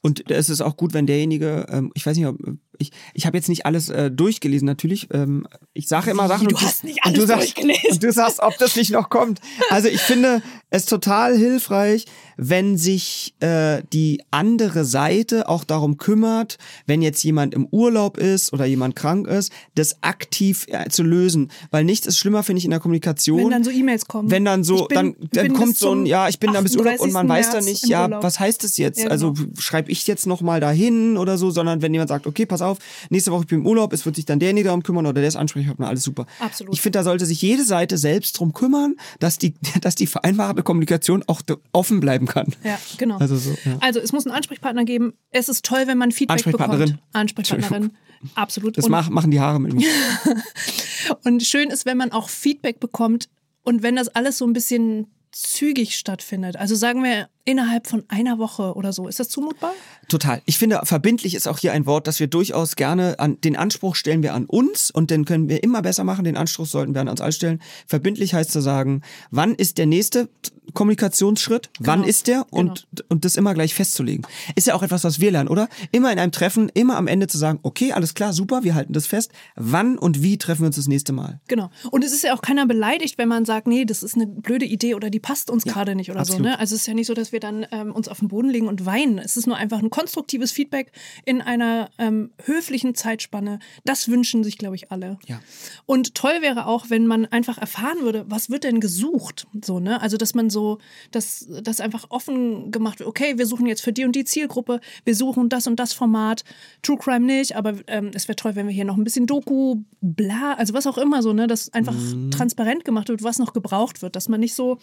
Und 0.00 0.30
es 0.30 0.48
ist 0.48 0.60
auch 0.60 0.76
gut, 0.76 0.94
wenn 0.94 1.06
derjenige, 1.06 1.66
ähm, 1.68 1.90
ich 1.94 2.06
weiß 2.06 2.16
nicht, 2.16 2.26
ob 2.26 2.38
ich, 2.78 2.90
ich 3.14 3.26
habe 3.26 3.36
jetzt 3.36 3.48
nicht 3.48 3.66
alles 3.66 3.88
äh, 3.90 4.10
durchgelesen, 4.10 4.66
natürlich. 4.66 5.08
Ähm, 5.12 5.46
ich 5.74 5.88
sage 5.88 6.10
immer 6.10 6.26
Sachen. 6.28 6.48
du 6.48 6.54
und 6.54 6.62
hast 6.62 6.84
nicht 6.84 7.04
und 7.04 7.16
du 7.16 7.20
alles 7.22 7.28
sagst, 7.28 7.42
durchgelesen. 7.58 7.90
Und 7.92 8.02
du 8.02 8.12
sagst, 8.12 8.40
ob 8.40 8.56
das 8.58 8.76
nicht 8.76 8.90
noch 8.90 9.10
kommt. 9.10 9.40
Also 9.70 9.88
ich 9.88 10.00
finde 10.00 10.42
es 10.70 10.86
total 10.86 11.36
hilfreich, 11.36 12.06
wenn 12.38 12.78
sich 12.78 13.34
äh, 13.40 13.82
die 13.92 14.22
andere 14.30 14.84
Seite 14.86 15.48
auch 15.48 15.64
darum 15.64 15.98
kümmert, 15.98 16.56
wenn 16.86 17.02
jetzt 17.02 17.22
jemand 17.22 17.54
im 17.54 17.66
Urlaub 17.66 18.16
ist 18.16 18.52
oder 18.54 18.64
jemand 18.64 18.96
krank 18.96 19.26
ist, 19.28 19.52
das 19.74 20.02
aktiv 20.02 20.64
äh, 20.68 20.88
zu 20.88 21.02
lösen. 21.02 21.50
Weil 21.70 21.84
nichts 21.84 22.06
ist 22.06 22.16
schlimmer, 22.18 22.42
finde 22.42 22.58
ich, 22.58 22.64
in 22.64 22.70
der 22.70 22.80
Kommunikation. 22.80 23.38
Wenn 23.38 23.50
dann 23.50 23.64
so 23.64 23.70
E-Mails 23.70 24.06
kommen. 24.06 24.30
Wenn 24.30 24.44
dann 24.46 24.64
so, 24.64 24.86
bin- 24.86 24.94
dann, 24.96 25.14
dann 25.32 25.52
kommt 25.52 25.76
so 25.76 25.94
ein, 25.94 26.06
ja, 26.06 26.28
ich 26.28 26.38
bin 26.40 26.52
da 26.54 26.62
bis 26.62 26.74
Urlaub 26.76 27.00
und 27.00 27.12
man 27.12 27.30
38. 27.30 27.46
weiß 27.46 27.54
dann 27.54 27.64
nicht, 27.66 27.86
ja, 27.86 28.04
Urlaub. 28.04 28.22
was 28.22 28.40
heißt 28.40 28.64
das 28.64 28.78
jetzt? 28.78 29.00
Ja, 29.00 29.08
Also 29.10 29.34
genau. 29.34 29.50
schreibe 29.58 29.90
ich 29.92 30.06
jetzt 30.06 30.26
nochmal 30.26 30.60
dahin 30.60 31.18
oder 31.18 31.36
so, 31.36 31.50
sondern 31.50 31.82
wenn 31.82 31.92
jemand 31.92 32.08
sagt, 32.08 32.26
okay, 32.26 32.46
pass 32.46 32.61
auf, 32.62 32.78
nächste 33.10 33.30
Woche 33.32 33.42
ich 33.42 33.46
bin 33.48 33.60
im 33.60 33.66
Urlaub, 33.66 33.92
es 33.92 34.06
wird 34.06 34.16
sich 34.16 34.24
dann 34.24 34.38
derjenige 34.38 34.66
darum 34.66 34.82
kümmern 34.82 35.06
oder 35.06 35.20
der 35.20 35.28
ist 35.28 35.36
Ansprechpartner, 35.36 35.88
alles 35.88 36.02
super. 36.02 36.26
Absolut. 36.38 36.74
Ich 36.74 36.80
finde, 36.80 36.98
da 36.98 37.04
sollte 37.04 37.26
sich 37.26 37.42
jede 37.42 37.64
Seite 37.64 37.98
selbst 37.98 38.38
drum 38.38 38.52
kümmern, 38.52 38.94
dass 39.18 39.38
die, 39.38 39.54
dass 39.80 39.94
die 39.94 40.06
vereinbarte 40.06 40.62
Kommunikation 40.62 41.22
auch 41.26 41.42
offen 41.72 42.00
bleiben 42.00 42.26
kann. 42.26 42.54
Ja, 42.64 42.78
genau. 42.98 43.18
Also 43.18 43.36
so, 43.36 43.50
ja. 43.64 43.76
Also 43.80 44.00
es 44.00 44.12
muss 44.12 44.26
einen 44.26 44.34
Ansprechpartner 44.34 44.84
geben. 44.84 45.12
Es 45.30 45.48
ist 45.48 45.64
toll, 45.64 45.82
wenn 45.86 45.98
man 45.98 46.12
Feedback 46.12 46.34
Ansprechpartnerin. 46.36 46.86
bekommt. 46.86 47.02
Ansprechpartnerin. 47.12 47.90
Absolut. 48.34 48.78
Das 48.78 48.84
Und- 48.84 48.90
mach, 48.92 49.10
machen 49.10 49.30
die 49.30 49.40
Haare 49.40 49.60
mit 49.60 49.72
mir. 49.74 49.86
Und 51.24 51.42
schön 51.42 51.70
ist, 51.70 51.86
wenn 51.86 51.96
man 51.96 52.12
auch 52.12 52.28
Feedback 52.28 52.80
bekommt 52.80 53.28
und 53.64 53.82
wenn 53.82 53.96
das 53.96 54.08
alles 54.08 54.38
so 54.38 54.46
ein 54.46 54.52
bisschen 54.52 55.06
zügig 55.32 55.96
stattfindet. 55.96 56.56
Also 56.56 56.74
sagen 56.74 57.02
wir 57.02 57.28
innerhalb 57.44 57.86
von 57.86 58.04
einer 58.08 58.38
Woche 58.38 58.74
oder 58.74 58.92
so. 58.92 59.08
Ist 59.08 59.18
das 59.20 59.28
zumutbar? 59.28 59.72
Total. 60.08 60.42
Ich 60.46 60.58
finde, 60.58 60.80
verbindlich 60.84 61.34
ist 61.34 61.48
auch 61.48 61.58
hier 61.58 61.72
ein 61.72 61.86
Wort, 61.86 62.06
das 62.06 62.20
wir 62.20 62.26
durchaus 62.28 62.76
gerne 62.76 63.18
an 63.18 63.40
den 63.40 63.56
Anspruch 63.56 63.96
stellen 63.96 64.22
wir 64.22 64.34
an 64.34 64.46
uns 64.46 64.90
und 64.90 65.10
den 65.10 65.24
können 65.24 65.48
wir 65.48 65.62
immer 65.62 65.82
besser 65.82 66.04
machen. 66.04 66.24
Den 66.24 66.36
Anspruch 66.36 66.66
sollten 66.66 66.94
wir 66.94 67.00
an 67.00 67.08
uns 67.08 67.20
alle 67.20 67.32
stellen. 67.32 67.60
Verbindlich 67.86 68.34
heißt 68.34 68.52
zu 68.52 68.60
sagen, 68.60 69.02
wann 69.30 69.54
ist 69.54 69.78
der 69.78 69.86
nächste 69.86 70.28
Kommunikationsschritt? 70.74 71.70
Wann 71.80 72.00
Genau. 72.00 72.08
ist 72.08 72.26
der? 72.28 72.46
Und, 72.50 72.86
und 73.08 73.24
das 73.24 73.36
immer 73.36 73.54
gleich 73.54 73.74
festzulegen. 73.74 74.26
Ist 74.54 74.66
ja 74.66 74.74
auch 74.74 74.82
etwas, 74.82 75.04
was 75.04 75.20
wir 75.20 75.30
lernen, 75.30 75.48
oder? 75.48 75.68
Immer 75.90 76.12
in 76.12 76.18
einem 76.18 76.32
Treffen, 76.32 76.70
immer 76.74 76.96
am 76.96 77.06
Ende 77.06 77.26
zu 77.26 77.38
sagen, 77.38 77.58
okay, 77.62 77.92
alles 77.92 78.14
klar, 78.14 78.32
super, 78.32 78.62
wir 78.62 78.74
halten 78.74 78.92
das 78.92 79.06
fest. 79.06 79.32
Wann 79.56 79.98
und 79.98 80.22
wie 80.22 80.38
treffen 80.38 80.62
wir 80.62 80.66
uns 80.66 80.76
das 80.76 80.88
nächste 80.88 81.12
Mal? 81.12 81.40
Genau. 81.48 81.70
Und 81.90 82.04
es 82.04 82.12
ist 82.12 82.22
ja 82.22 82.34
auch 82.34 82.42
keiner 82.42 82.66
beleidigt, 82.66 83.18
wenn 83.18 83.28
man 83.28 83.44
sagt, 83.44 83.66
nee, 83.66 83.84
das 83.84 84.02
ist 84.02 84.14
eine 84.14 84.26
blöde 84.26 84.64
Idee 84.64 84.94
oder 84.94 85.10
die 85.10 85.20
passt 85.20 85.50
uns 85.50 85.64
gerade 85.64 85.94
nicht 85.94 86.10
oder 86.10 86.20
absolut. 86.20 86.44
so. 86.44 86.48
Ne? 86.50 86.58
Also 86.58 86.74
es 86.74 86.82
ist 86.82 86.86
ja 86.86 86.94
nicht 86.94 87.06
so, 87.06 87.14
dass 87.14 87.31
wir 87.32 87.40
dann 87.40 87.66
ähm, 87.72 87.92
uns 87.92 88.08
auf 88.08 88.20
den 88.20 88.28
Boden 88.28 88.50
legen 88.50 88.68
und 88.68 88.86
weinen. 88.86 89.18
Es 89.18 89.36
ist 89.36 89.46
nur 89.46 89.56
einfach 89.56 89.80
ein 89.80 89.90
konstruktives 89.90 90.52
Feedback 90.52 90.92
in 91.24 91.40
einer 91.40 91.90
ähm, 91.98 92.30
höflichen 92.44 92.94
Zeitspanne. 92.94 93.58
Das 93.84 94.08
wünschen 94.08 94.44
sich, 94.44 94.58
glaube 94.58 94.76
ich, 94.76 94.90
alle. 94.90 95.18
Ja. 95.26 95.40
Und 95.86 96.14
toll 96.14 96.40
wäre 96.40 96.66
auch, 96.66 96.90
wenn 96.90 97.06
man 97.06 97.26
einfach 97.26 97.58
erfahren 97.58 98.00
würde, 98.00 98.24
was 98.28 98.50
wird 98.50 98.64
denn 98.64 98.80
gesucht? 98.80 99.46
So, 99.64 99.80
ne? 99.80 100.00
Also, 100.00 100.16
dass 100.16 100.34
man 100.34 100.50
so, 100.50 100.78
dass 101.10 101.46
das 101.62 101.80
einfach 101.80 102.06
offen 102.10 102.70
gemacht 102.70 102.98
wird. 102.98 103.08
Okay, 103.08 103.38
wir 103.38 103.46
suchen 103.46 103.66
jetzt 103.66 103.82
für 103.82 103.92
die 103.92 104.04
und 104.04 104.14
die 104.14 104.24
Zielgruppe, 104.24 104.80
wir 105.04 105.14
suchen 105.14 105.48
das 105.48 105.66
und 105.66 105.76
das 105.76 105.92
Format. 105.92 106.44
True 106.82 106.98
Crime 106.98 107.26
nicht, 107.26 107.56
aber 107.56 107.74
ähm, 107.86 108.10
es 108.14 108.28
wäre 108.28 108.36
toll, 108.36 108.54
wenn 108.54 108.66
wir 108.66 108.74
hier 108.74 108.84
noch 108.84 108.96
ein 108.96 109.04
bisschen 109.04 109.26
Doku, 109.26 109.82
bla, 110.00 110.54
also 110.54 110.74
was 110.74 110.86
auch 110.86 110.98
immer 110.98 111.22
so, 111.22 111.32
ne? 111.32 111.46
Dass 111.46 111.72
einfach 111.72 111.94
transparent 112.30 112.84
gemacht 112.84 113.08
wird, 113.08 113.22
was 113.22 113.38
noch 113.38 113.52
gebraucht 113.52 114.02
wird. 114.02 114.16
Dass 114.16 114.28
man 114.28 114.40
nicht 114.40 114.54
so 114.54 114.78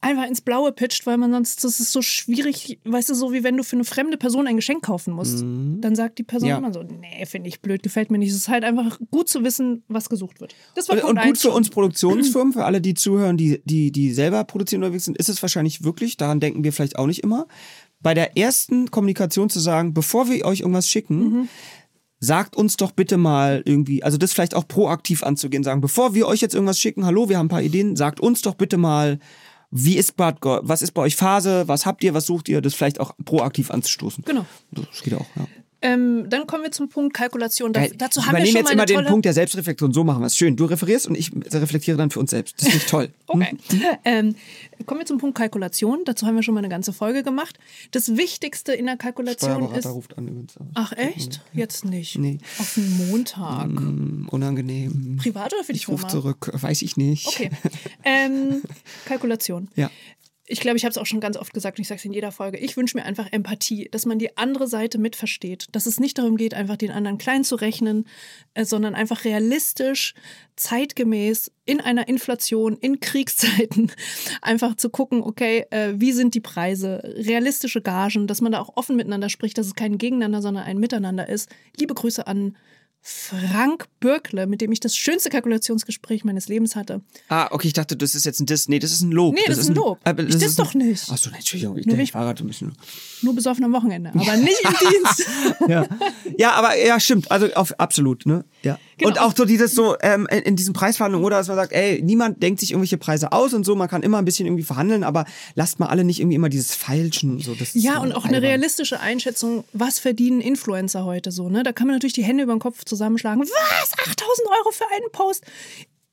einfach 0.00 0.26
ins 0.28 0.40
Blaue 0.40 0.70
pitcht, 0.72 1.06
weil 1.06 1.16
man 1.18 1.32
sonst, 1.32 1.64
das 1.64 1.80
ist 1.80 1.90
so 1.90 2.02
schwierig, 2.02 2.78
weißt 2.84 3.10
du, 3.10 3.14
so 3.14 3.32
wie 3.32 3.42
wenn 3.42 3.56
du 3.56 3.64
für 3.64 3.74
eine 3.76 3.84
fremde 3.84 4.16
Person 4.16 4.46
ein 4.46 4.54
Geschenk 4.56 4.82
kaufen 4.84 5.12
musst. 5.12 5.40
Dann 5.42 5.96
sagt 5.96 6.18
die 6.18 6.22
Person 6.22 6.48
Ja. 6.48 6.58
immer 6.58 6.72
so, 6.72 6.82
nee, 6.84 7.26
finde 7.26 7.48
ich 7.48 7.60
blöd, 7.60 7.82
gefällt 7.82 8.10
mir 8.10 8.18
nicht. 8.18 8.30
Es 8.30 8.36
ist 8.36 8.48
halt 8.48 8.62
einfach 8.64 8.98
gut 9.10 9.28
zu 9.28 9.42
wissen, 9.42 9.82
was 9.88 10.08
gesucht 10.08 10.40
wird. 10.40 10.54
Das 10.76 10.88
war 10.88 10.94
Und, 10.94 11.00
Punkt 11.00 11.10
und 11.10 11.16
gut 11.22 11.28
eins 11.28 11.42
für 11.42 11.50
uns 11.50 11.70
Produktionsfirmen, 11.70 12.52
für 12.52 12.64
alle, 12.64 12.80
die 12.80 12.94
zuhören, 12.94 13.36
die, 13.36 13.60
die, 13.64 13.90
die 13.90 14.12
selber 14.12 14.44
produzieren 14.44 14.82
unterwegs 14.84 15.04
sind, 15.06 15.18
ist 15.18 15.28
es 15.28 15.42
wahrscheinlich 15.42 15.82
wirklich, 15.82 16.16
daran 16.16 16.38
denken 16.38 16.62
wir 16.62 16.72
vielleicht 16.72 16.96
auch 16.96 17.06
nicht 17.06 17.24
immer, 17.24 17.46
bei 18.00 18.14
der 18.14 18.36
ersten 18.36 18.92
Kommunikation 18.92 19.50
zu 19.50 19.58
sagen, 19.58 19.94
bevor 19.94 20.30
wir 20.30 20.44
euch 20.44 20.60
irgendwas 20.60 20.88
schicken, 20.88 21.18
Mhm. 21.18 21.48
sagt 22.20 22.56
uns 22.56 22.76
doch 22.76 22.92
bitte 22.92 23.16
mal 23.16 23.62
irgendwie, 23.64 24.02
also 24.04 24.16
das 24.18 24.32
vielleicht 24.32 24.54
auch 24.54 24.66
proaktiv 24.68 25.22
anzugehen, 25.24 25.64
sagen, 25.64 25.80
bevor 25.80 26.14
wir 26.14 26.26
euch 26.28 26.40
jetzt 26.40 26.54
irgendwas 26.54 26.78
schicken, 26.78 27.04
hallo, 27.04 27.28
wir 27.28 27.38
haben 27.38 27.46
ein 27.46 27.50
paar 27.50 27.62
Ideen, 27.62 27.96
sagt 27.96 28.20
uns 28.20 28.42
doch 28.42 28.54
bitte 28.54 28.76
mal, 28.76 29.18
wie 29.70 29.96
ist 29.96 30.16
Bad 30.16 30.40
Go- 30.40 30.60
was 30.62 30.82
ist 30.82 30.92
bei 30.92 31.02
euch 31.02 31.16
Phase, 31.16 31.68
was 31.68 31.84
habt 31.86 32.02
ihr, 32.04 32.14
was 32.14 32.26
sucht 32.26 32.48
ihr, 32.48 32.60
das 32.60 32.74
vielleicht 32.74 33.00
auch 33.00 33.12
proaktiv 33.24 33.70
anzustoßen. 33.70 34.24
Genau. 34.26 34.46
Das 34.70 35.02
geht 35.02 35.14
auch, 35.14 35.26
ja. 35.36 35.46
Ähm, 35.80 36.28
dann 36.28 36.46
kommen 36.46 36.64
wir 36.64 36.72
zum 36.72 36.88
Punkt 36.88 37.14
Kalkulation. 37.14 37.72
Da, 37.72 37.80
Geil. 37.80 37.92
dazu 37.96 38.26
haben 38.26 38.36
wir 38.36 38.46
schon 38.46 38.56
jetzt 38.56 38.64
mal 38.64 38.72
immer 38.72 38.86
den. 38.86 39.04
Punkt 39.04 39.24
der 39.24 39.32
Selbstreflexion. 39.32 39.92
So 39.92 40.02
machen 40.02 40.20
wir 40.20 40.26
es. 40.26 40.36
Schön. 40.36 40.56
Du 40.56 40.64
referierst 40.64 41.06
und 41.06 41.16
ich 41.16 41.30
reflektiere 41.52 41.96
dann 41.96 42.10
für 42.10 42.18
uns 42.18 42.30
selbst. 42.30 42.56
Das 42.58 42.68
finde 42.68 42.78
ich 42.78 42.90
toll. 42.90 43.08
Okay. 43.30 43.58
Ähm, 44.06 44.36
kommen 44.86 45.00
wir 45.00 45.06
zum 45.06 45.18
Punkt 45.18 45.36
Kalkulation. 45.36 46.00
Dazu 46.06 46.26
haben 46.26 46.36
wir 46.36 46.42
schon 46.42 46.54
mal 46.54 46.60
eine 46.60 46.70
ganze 46.70 46.94
Folge 46.94 47.22
gemacht. 47.22 47.58
Das 47.90 48.16
Wichtigste 48.16 48.72
in 48.72 48.86
der 48.86 48.96
Kalkulation 48.96 49.70
ist... 49.74 49.84
Ruft 49.84 50.16
an 50.16 50.28
übrigens. 50.28 50.54
Ach 50.72 50.92
echt? 50.92 51.42
Jetzt 51.52 51.84
nicht. 51.84 52.16
Nee. 52.16 52.38
Auf 52.58 52.72
den 52.72 52.96
Montag. 52.96 53.68
Mm, 53.68 54.28
unangenehm. 54.30 55.18
Privat 55.20 55.52
oder 55.52 55.62
für 55.62 55.74
die 55.74 55.78
Ich 55.78 55.88
rufe 55.88 56.06
zurück. 56.06 56.50
Weiß 56.54 56.80
ich 56.80 56.96
nicht. 56.96 57.26
Okay. 57.26 57.50
Ähm, 58.02 58.62
Kalkulation. 59.04 59.68
Ja. 59.76 59.90
Ich 60.50 60.60
glaube, 60.60 60.78
ich 60.78 60.84
habe 60.84 60.90
es 60.90 60.98
auch 60.98 61.04
schon 61.06 61.20
ganz 61.20 61.36
oft 61.36 61.52
gesagt 61.52 61.78
und 61.78 61.82
ich 61.82 61.88
sage 61.88 61.98
es 61.98 62.04
in 62.06 62.12
jeder 62.12 62.32
Folge. 62.32 62.56
Ich 62.58 62.76
wünsche 62.76 62.96
mir 62.96 63.04
einfach 63.04 63.30
Empathie, 63.30 63.88
dass 63.90 64.06
man 64.06 64.18
die 64.18 64.36
andere 64.38 64.66
Seite 64.66 64.98
mitversteht. 64.98 65.66
Dass 65.72 65.84
es 65.84 66.00
nicht 66.00 66.16
darum 66.16 66.38
geht, 66.38 66.54
einfach 66.54 66.76
den 66.76 66.90
anderen 66.90 67.18
klein 67.18 67.44
zu 67.44 67.54
rechnen, 67.56 68.06
äh, 68.54 68.64
sondern 68.64 68.94
einfach 68.94 69.24
realistisch, 69.24 70.14
zeitgemäß 70.56 71.52
in 71.66 71.80
einer 71.80 72.08
Inflation, 72.08 72.78
in 72.78 73.00
Kriegszeiten 73.00 73.92
einfach 74.40 74.74
zu 74.76 74.88
gucken, 74.88 75.22
okay, 75.22 75.66
äh, 75.70 75.92
wie 75.96 76.12
sind 76.12 76.34
die 76.34 76.40
Preise, 76.40 77.02
realistische 77.04 77.82
Gagen, 77.82 78.26
dass 78.26 78.40
man 78.40 78.52
da 78.52 78.60
auch 78.60 78.76
offen 78.76 78.96
miteinander 78.96 79.28
spricht, 79.28 79.58
dass 79.58 79.66
es 79.66 79.74
kein 79.74 79.98
Gegeneinander, 79.98 80.40
sondern 80.40 80.64
ein 80.64 80.78
Miteinander 80.78 81.28
ist. 81.28 81.50
Liebe 81.76 81.92
Grüße 81.94 82.26
an 82.26 82.56
Frank 83.00 83.86
Bürkle, 84.00 84.46
mit 84.46 84.60
dem 84.60 84.70
ich 84.70 84.80
das 84.80 84.94
schönste 84.94 85.30
Kalkulationsgespräch 85.30 86.24
meines 86.24 86.48
Lebens 86.48 86.76
hatte. 86.76 87.00
Ah, 87.28 87.48
okay, 87.52 87.68
ich 87.68 87.72
dachte, 87.72 87.96
das 87.96 88.14
ist 88.14 88.26
jetzt 88.26 88.40
ein 88.40 88.46
Diss. 88.46 88.68
Nee, 88.68 88.78
das 88.80 88.92
ist 88.92 89.00
ein 89.00 89.12
Lob. 89.12 89.34
Nee, 89.34 89.40
das 89.46 89.56
ist 89.58 89.70
ein 89.70 89.74
Lob. 89.76 89.98
aber 90.04 90.24
Ich 90.24 90.36
diss 90.36 90.56
doch 90.56 90.74
nicht. 90.74 91.08
Achso, 91.10 91.30
Entschuldigung. 91.30 91.78
Ich, 91.78 91.86
Nur 91.86 91.96
nee, 91.96 92.02
ich- 92.02 92.10
ich 92.10 92.14
war 92.14 92.24
gerade 92.24 92.44
ein 92.44 92.46
bisschen. 92.46 92.72
Nur 93.22 93.34
besoffen 93.34 93.64
am 93.64 93.72
Wochenende, 93.72 94.10
aber 94.14 94.36
nicht 94.36 94.60
im 94.62 94.74
Dienst. 94.90 95.26
Ja. 95.68 95.86
ja, 96.36 96.52
aber 96.52 96.76
ja, 96.76 97.00
stimmt. 97.00 97.30
Also 97.30 97.52
auf, 97.54 97.78
absolut. 97.80 98.26
Ne? 98.26 98.44
Ja. 98.62 98.78
Genau. 98.98 99.10
Und 99.10 99.20
auch 99.20 99.34
so 99.34 99.44
dieses 99.44 99.74
so 99.74 99.96
ähm, 100.00 100.26
in, 100.26 100.56
diesen 100.56 100.74
Preisverhandlungen, 100.74 101.24
oder 101.24 101.38
dass 101.38 101.46
man 101.46 101.56
sagt, 101.56 101.72
ey, 101.72 102.02
niemand 102.02 102.42
denkt 102.42 102.60
sich 102.60 102.72
irgendwelche 102.72 102.98
Preise 102.98 103.32
aus 103.32 103.54
und 103.54 103.64
so, 103.64 103.76
man 103.76 103.88
kann 103.88 104.02
immer 104.02 104.18
ein 104.18 104.24
bisschen 104.24 104.46
irgendwie 104.46 104.64
verhandeln, 104.64 105.04
aber 105.04 105.24
lasst 105.54 105.78
mal 105.78 105.86
alle 105.86 106.04
nicht 106.04 106.20
irgendwie 106.20 106.34
immer 106.34 106.48
dieses 106.48 106.74
Feilschen. 106.74 107.38
So, 107.40 107.54
das 107.54 107.70
Ja, 107.74 108.00
und 108.00 108.12
auch 108.12 108.24
eine 108.24 108.36
albern. 108.36 108.50
realistische 108.50 109.00
Einschätzung, 109.00 109.64
was 109.72 110.00
verdienen 110.00 110.40
Influencer 110.40 111.04
heute 111.04 111.30
so. 111.30 111.48
Ne? 111.48 111.62
Da 111.62 111.72
kann 111.72 111.86
man 111.86 111.94
natürlich 111.94 112.14
die 112.14 112.24
Hände 112.24 112.42
über 112.42 112.54
den 112.54 112.58
Kopf 112.58 112.84
zusammenschlagen. 112.84 113.40
Was? 113.40 113.92
8000 113.92 114.48
Euro 114.48 114.72
für 114.72 114.84
einen 114.94 115.12
Post? 115.12 115.44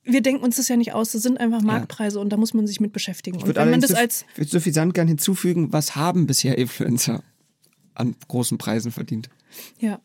Wir 0.04 0.20
denken 0.22 0.44
uns 0.44 0.56
das 0.56 0.68
ja 0.68 0.76
nicht 0.76 0.92
aus. 0.92 1.10
Das 1.10 1.22
sind 1.22 1.38
einfach 1.40 1.62
Marktpreise 1.62 2.20
und 2.20 2.30
da 2.30 2.36
muss 2.36 2.54
man 2.54 2.68
sich 2.68 2.78
mit 2.78 2.92
beschäftigen. 2.92 3.38
Ich 3.38 3.46
würde 3.46 3.60
wenn 3.60 3.70
man 3.70 3.80
das 3.80 3.90
so, 3.90 3.96
als 3.96 4.24
würde 4.36 4.48
suffisant 4.48 4.94
gern 4.94 5.08
hinzufügen, 5.08 5.72
was 5.72 5.96
haben 5.96 6.28
bisher 6.28 6.56
Influencer 6.56 7.24
an 7.94 8.14
großen 8.28 8.56
Preisen 8.56 8.92
verdient? 8.92 9.28
Ja. 9.80 10.00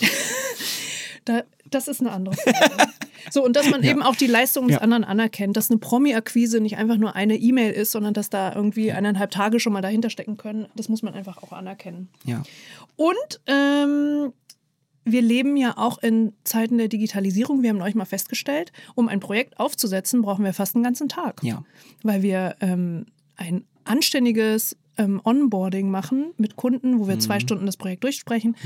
da, 1.24 1.44
das 1.70 1.88
ist 1.88 2.00
eine 2.00 2.10
andere 2.12 2.34
Frage. 2.36 2.92
So, 3.30 3.44
und 3.44 3.56
dass 3.56 3.68
man 3.68 3.82
eben 3.82 4.00
auch 4.02 4.16
die 4.16 4.26
Leistung 4.28 4.68
des 4.68 4.76
Ja. 4.76 4.80
anderen 4.80 5.04
anerkennt, 5.04 5.54
dass 5.56 5.70
eine 5.70 5.78
Promi-Akquise 5.78 6.60
nicht 6.60 6.78
einfach 6.78 6.96
nur 6.96 7.14
eine 7.14 7.36
E-Mail 7.36 7.72
ist, 7.72 7.90
sondern 7.92 8.14
dass 8.14 8.30
da 8.30 8.54
irgendwie 8.54 8.90
eineinhalb 8.92 9.30
Tage 9.32 9.60
schon 9.60 9.72
mal 9.74 9.82
dahinter 9.82 10.08
stecken 10.08 10.38
können, 10.38 10.66
das 10.76 10.88
muss 10.88 11.02
man 11.02 11.12
einfach 11.12 11.42
auch 11.42 11.52
anerkennen. 11.52 12.08
Ja. 12.24 12.42
Und 12.96 13.40
ähm, 13.46 14.32
wir 15.04 15.20
leben 15.20 15.56
ja 15.58 15.76
auch 15.76 15.98
in 15.98 16.32
Zeiten 16.44 16.78
der 16.78 16.88
Digitalisierung. 16.88 17.62
Wir 17.62 17.70
haben 17.70 17.82
euch 17.82 17.94
mal 17.96 18.06
festgestellt, 18.06 18.72
um 18.94 19.08
ein 19.08 19.20
Projekt 19.20 19.58
aufzusetzen, 19.60 20.22
brauchen 20.22 20.44
wir 20.44 20.54
fast 20.54 20.74
einen 20.74 20.84
ganzen 20.84 21.08
Tag. 21.10 21.42
Ja. 21.42 21.64
Weil 22.02 22.22
wir 22.22 22.56
ähm, 22.60 23.06
ein 23.36 23.64
anständiges 23.84 24.76
ähm, 24.98 25.20
Onboarding 25.24 25.90
machen 25.90 26.32
mit 26.36 26.56
Kunden, 26.56 26.98
wo 26.98 27.08
wir 27.08 27.14
Mhm. 27.14 27.20
zwei 27.20 27.40
Stunden 27.40 27.64
das 27.66 27.76
Projekt 27.76 28.04
durchsprechen. 28.04 28.56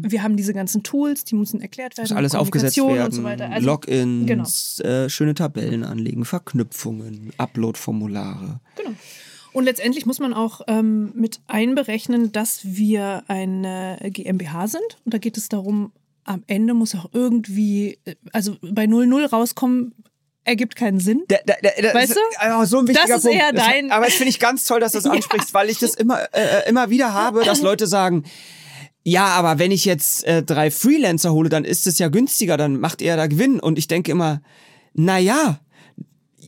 Wir 0.00 0.22
haben 0.22 0.36
diese 0.36 0.52
ganzen 0.54 0.82
Tools, 0.82 1.24
die 1.24 1.34
müssen 1.36 1.60
erklärt 1.60 1.96
werden. 1.96 2.08
Muss 2.08 2.16
alles 2.16 2.34
aufgesetzt 2.34 2.76
werden, 2.76 3.04
und 3.04 3.12
so 3.12 3.22
weiter. 3.22 3.50
Also, 3.50 3.66
Logins, 3.66 4.80
äh, 4.80 5.08
schöne 5.08 5.34
Tabellen 5.34 5.84
anlegen, 5.84 6.24
Verknüpfungen, 6.24 7.30
Upload-Formulare. 7.38 8.60
Genau. 8.76 8.90
Und 9.52 9.64
letztendlich 9.64 10.06
muss 10.06 10.18
man 10.18 10.32
auch 10.32 10.62
ähm, 10.66 11.12
mit 11.14 11.40
einberechnen, 11.46 12.32
dass 12.32 12.60
wir 12.64 13.22
eine 13.28 13.98
GmbH 14.02 14.66
sind. 14.68 14.98
Und 15.04 15.12
da 15.12 15.18
geht 15.18 15.36
es 15.36 15.48
darum, 15.50 15.92
am 16.24 16.42
Ende 16.46 16.72
muss 16.72 16.94
auch 16.94 17.10
irgendwie, 17.12 17.98
äh, 18.04 18.14
also 18.32 18.56
bei 18.62 18.86
00 18.86 19.26
rauskommen, 19.26 19.92
ergibt 20.44 20.76
keinen 20.76 20.98
Sinn. 21.00 21.22
Der, 21.30 21.40
der, 21.46 21.56
der 21.80 21.94
Weißt 21.94 22.10
ist, 22.10 22.16
du? 22.18 22.46
äh, 22.62 22.66
so 22.66 22.78
ein 22.78 22.88
wichtiger 22.88 23.08
Das 23.08 23.18
ist 23.18 23.22
Punkt. 23.24 23.38
eher 23.40 23.52
dein- 23.52 23.90
aber 23.92 24.06
das 24.06 24.14
finde 24.14 24.30
ich 24.30 24.38
ganz 24.40 24.64
toll, 24.64 24.80
dass 24.80 24.92
du 24.92 24.98
das 24.98 25.06
ansprichst, 25.10 25.54
weil 25.54 25.70
ich 25.70 25.78
das 25.78 25.94
immer, 25.94 26.20
äh, 26.32 26.68
immer 26.68 26.90
wieder 26.90 27.14
habe, 27.14 27.44
dass 27.44 27.60
Leute 27.62 27.86
sagen, 27.86 28.24
ja, 29.04 29.26
aber 29.26 29.58
wenn 29.58 29.70
ich 29.72 29.84
jetzt 29.84 30.24
äh, 30.24 30.42
drei 30.42 30.70
Freelancer 30.70 31.32
hole, 31.32 31.48
dann 31.48 31.64
ist 31.64 31.86
es 31.86 31.98
ja 31.98 32.08
günstiger, 32.08 32.56
dann 32.56 32.78
macht 32.78 33.02
er 33.02 33.16
da 33.16 33.26
Gewinn. 33.26 33.58
Und 33.60 33.78
ich 33.78 33.88
denke 33.88 34.12
immer, 34.12 34.40
na 34.94 35.18
ja, 35.18 35.58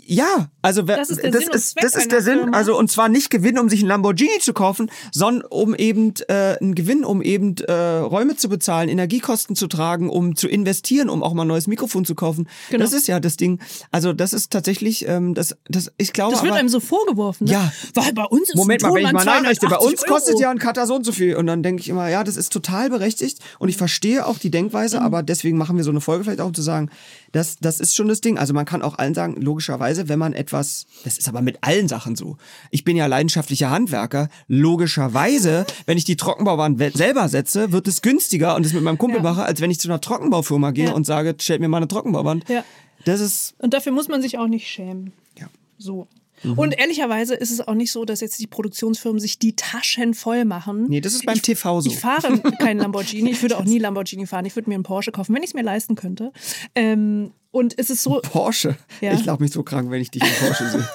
ja, 0.06 0.48
also 0.62 0.82
Das 0.82 1.10
ist 1.10 1.22
der 1.22 1.30
das 1.30 1.42
Sinn 1.44 1.52
ist, 1.52 1.74
das 1.82 1.94
ist 1.94 2.12
der 2.12 2.22
Sinn, 2.22 2.38
Firma. 2.38 2.56
also 2.56 2.78
und 2.78 2.90
zwar 2.90 3.08
nicht 3.08 3.30
Gewinn, 3.30 3.58
um 3.58 3.68
sich 3.68 3.80
einen 3.80 3.88
Lamborghini 3.88 4.38
zu 4.40 4.52
kaufen, 4.52 4.90
sondern 5.12 5.44
um 5.50 5.74
eben 5.74 6.14
äh, 6.28 6.56
einen 6.60 6.74
Gewinn, 6.74 7.04
um 7.04 7.22
eben 7.22 7.56
äh, 7.58 7.72
Räume 7.72 8.36
zu 8.36 8.48
bezahlen, 8.48 8.88
Energiekosten 8.88 9.56
zu 9.56 9.66
tragen, 9.66 10.08
um 10.10 10.36
zu 10.36 10.48
investieren, 10.48 11.08
um 11.10 11.22
auch 11.22 11.34
mal 11.34 11.42
ein 11.42 11.48
neues 11.48 11.66
Mikrofon 11.66 12.04
zu 12.04 12.14
kaufen. 12.14 12.48
Genau. 12.70 12.82
Das 12.84 12.92
ist 12.92 13.06
ja 13.08 13.20
das 13.20 13.36
Ding. 13.36 13.60
Also 13.90 14.12
das 14.12 14.32
ist 14.32 14.50
tatsächlich, 14.50 15.06
ähm, 15.08 15.34
das, 15.34 15.56
das, 15.68 15.92
ich 15.98 16.12
glaube, 16.12 16.32
Das 16.32 16.42
wird 16.42 16.52
aber, 16.52 16.60
einem 16.60 16.68
so 16.68 16.80
vorgeworfen. 16.80 17.46
Ne? 17.46 17.52
Ja. 17.52 17.72
Weil 17.94 18.12
bei 18.12 18.24
uns 18.24 18.48
ist 18.48 18.56
Moment 18.56 18.82
ein 18.84 18.90
mal, 18.90 18.96
wenn 18.96 19.06
ich 19.06 19.12
mal 19.12 19.24
nachrichte, 19.24 19.66
bei 19.68 19.76
uns 19.76 20.00
280 20.00 20.08
kostet 20.08 20.34
Euro. 20.34 20.42
ja 20.42 20.50
ein 20.50 20.58
Cutter 20.58 20.86
so 20.86 20.94
und 20.96 21.04
so 21.04 21.12
viel. 21.12 21.36
Und 21.36 21.46
dann 21.46 21.62
denke 21.62 21.80
ich 21.80 21.88
immer, 21.88 22.08
ja, 22.08 22.24
das 22.24 22.36
ist 22.36 22.52
total 22.52 22.90
berechtigt 22.90 23.38
und 23.58 23.68
ich 23.68 23.76
verstehe 23.76 24.26
auch 24.26 24.38
die 24.38 24.50
Denkweise, 24.50 24.98
Mhm. 24.98 25.06
aber 25.06 25.22
deswegen 25.22 25.56
machen 25.58 25.76
wir 25.76 25.84
so 25.84 25.90
eine 25.90 26.00
Folge 26.00 26.24
vielleicht 26.24 26.40
auch, 26.40 26.46
um 26.48 26.54
zu 26.54 26.62
sagen, 26.62 26.90
das, 27.32 27.56
das 27.60 27.80
ist 27.80 27.94
schon 27.94 28.08
das 28.08 28.20
Ding. 28.20 28.38
Also 28.38 28.54
man 28.54 28.64
kann 28.64 28.82
auch 28.82 28.98
allen 28.98 29.14
sagen, 29.14 29.36
logischerweise, 29.40 29.93
wenn 30.08 30.18
man 30.18 30.32
etwas, 30.32 30.86
das 31.04 31.18
ist 31.18 31.28
aber 31.28 31.40
mit 31.42 31.58
allen 31.62 31.88
Sachen 31.88 32.16
so. 32.16 32.36
Ich 32.70 32.84
bin 32.84 32.96
ja 32.96 33.06
leidenschaftlicher 33.06 33.70
Handwerker. 33.70 34.28
Logischerweise, 34.48 35.64
wenn 35.86 35.96
ich 35.98 36.04
die 36.04 36.16
Trockenbauwand 36.16 36.78
selber 36.94 37.28
setze, 37.28 37.72
wird 37.72 37.88
es 37.88 38.02
günstiger 38.02 38.54
und 38.56 38.66
es 38.66 38.72
mit 38.72 38.82
meinem 38.82 38.98
Kumpel 38.98 39.18
Ja. 39.18 39.22
mache, 39.22 39.44
als 39.44 39.60
wenn 39.60 39.70
ich 39.70 39.80
zu 39.80 39.88
einer 39.88 40.00
Trockenbaufirma 40.00 40.72
gehe 40.72 40.86
Ja. 40.86 40.92
und 40.92 41.06
sage, 41.06 41.34
stellt 41.40 41.60
mir 41.60 41.68
mal 41.68 41.78
eine 41.78 41.88
Trockenbauwand. 41.88 42.48
Ja. 42.48 42.64
Das 43.04 43.20
ist, 43.20 43.54
Und 43.58 43.74
dafür 43.74 43.92
muss 43.92 44.08
man 44.08 44.20
sich 44.22 44.38
auch 44.38 44.46
nicht 44.48 44.66
schämen. 44.68 45.12
ja. 45.38 45.46
So. 45.78 46.06
Mhm. 46.44 46.58
Und 46.58 46.78
ehrlicherweise 46.78 47.34
ist 47.34 47.50
es 47.50 47.60
auch 47.60 47.74
nicht 47.74 47.90
so, 47.90 48.04
dass 48.04 48.20
jetzt 48.20 48.38
die 48.38 48.46
Produktionsfirmen 48.46 49.20
sich 49.20 49.38
die 49.38 49.56
Taschen 49.56 50.14
voll 50.14 50.44
machen. 50.44 50.86
Nee, 50.88 51.00
das 51.00 51.14
ist 51.14 51.26
beim 51.26 51.36
ich, 51.36 51.42
TV 51.42 51.80
so. 51.80 51.90
Ich 51.90 51.98
fahre 51.98 52.38
keinen 52.60 52.78
Lamborghini. 52.78 53.30
Ich 53.30 53.42
würde 53.42 53.56
auch 53.58 53.64
nie 53.64 53.78
Lamborghini 53.78 54.26
fahren. 54.26 54.44
Ich 54.44 54.54
würde 54.54 54.68
mir 54.68 54.74
einen 54.74 54.84
Porsche 54.84 55.12
kaufen, 55.12 55.34
wenn 55.34 55.42
ich 55.42 55.50
es 55.50 55.54
mir 55.54 55.62
leisten 55.62 55.94
könnte. 55.94 56.32
Ähm, 56.74 57.32
und 57.50 57.78
es 57.78 57.88
ist 57.88 58.02
so, 58.02 58.20
Porsche. 58.20 58.76
Ja. 59.00 59.12
Ich 59.12 59.22
glaube 59.22 59.42
mich 59.42 59.52
so 59.52 59.62
krank, 59.62 59.88
wenn 59.90 60.00
ich 60.00 60.10
dich 60.10 60.22
im 60.22 60.46
Porsche 60.46 60.70
sehe. 60.70 60.88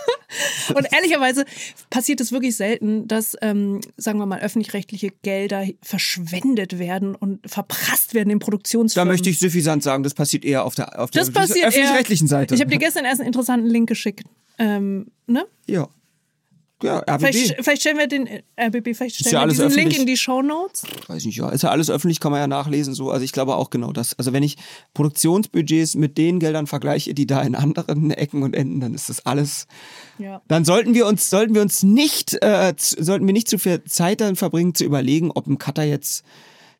und 0.75 0.88
ehrlicherweise 0.91 1.46
passiert 1.89 2.20
es 2.20 2.34
wirklich 2.34 2.56
selten, 2.58 3.08
dass, 3.08 3.38
ähm, 3.41 3.79
sagen 3.96 4.20
wir 4.20 4.25
mal, 4.25 4.41
öffentlich-rechtliche 4.41 5.12
Gelder 5.24 5.65
verschwendet 5.82 6.77
werden 6.77 7.15
und 7.15 7.50
verprasst 7.50 8.13
werden 8.13 8.29
in 8.29 8.39
Da 8.39 8.44
Produktionsfirmen. 8.44 9.10
möchte 9.10 9.29
ich 9.29 9.39
suffisant 9.39 9.84
sagen, 9.84 10.03
das 10.03 10.13
passiert 10.13 10.44
eher 10.44 10.65
auf 10.65 10.75
der, 10.75 11.00
auf 11.00 11.12
der 11.12 11.22
öffentlich-rechtlichen 11.24 12.27
Seite. 12.27 12.56
Ich 12.56 12.62
habe 12.62 12.70
dir 12.70 12.77
gestern 12.77 13.06
erst 13.06 13.22
einen 13.22 13.27
interessanten 13.27 13.68
Link 13.68 13.88
geschickt. 13.88 14.25
Ähm, 14.60 15.08
ne? 15.28 15.46
ja. 15.68 15.89
Ja, 16.82 17.00
RBB. 17.00 17.20
Vielleicht, 17.20 17.56
vielleicht 17.60 17.82
stellen 17.82 17.98
wir 17.98 18.08
den 18.08 18.25
äh, 18.25 18.42
RBB, 18.58 18.96
vielleicht 18.96 19.16
stellen 19.16 19.34
ja 19.34 19.42
wir 19.42 19.48
diesen 19.50 19.68
Link 19.68 19.78
öffentlich. 19.78 20.00
in 20.00 20.06
die 20.06 20.16
Show 20.16 20.42
Notes. 20.42 20.84
Weiß 21.08 21.25
nicht, 21.25 21.38
ja. 21.38 21.50
Ist 21.50 21.63
ja 21.63 21.72
alles 21.72 21.89
öffentlich, 21.89 22.22
kann 22.22 22.32
man 22.32 22.39
ja 22.39 22.48
nachlesen. 22.48 22.94
So. 22.94 23.12
Also 23.12 23.25
ich 23.25 23.34
glaube 23.34 23.56
auch 23.56 23.70
genau 23.70 23.92
das. 23.92 24.18
Also 24.18 24.32
wenn 24.32 24.44
ich 24.44 24.56
Produktionsbudgets 24.94 25.96
mit 25.96 26.18
den 26.18 26.39
Geldern 26.39 26.68
vergleiche, 26.68 27.13
die 27.13 27.28
da 27.28 27.42
in 27.42 27.56
anderen 27.56 28.12
Ecken 28.12 28.44
und 28.44 28.56
Enden, 28.56 28.80
dann 28.80 28.94
ist 28.94 29.10
das 29.10 29.25
alles. 29.25 29.68
Ja. 30.20 30.42
Dann 30.48 30.63
sollten 30.63 30.94
wir 30.94 31.06
uns, 31.06 31.30
sollten 31.30 31.54
wir 31.54 31.62
uns 31.62 31.84
nicht, 31.84 32.42
äh, 32.42 32.74
sollten 32.78 33.25
wir 33.25 33.34
nicht 33.34 33.50
zu 33.50 33.58
viel 33.58 33.84
Zeit 33.84 34.22
dann 34.22 34.38
verbringen, 34.38 34.74
zu 34.74 34.86
überlegen, 34.86 35.32
ob 35.32 35.48
ein 35.48 35.58
Cutter 35.58 35.84
jetzt 35.84 36.24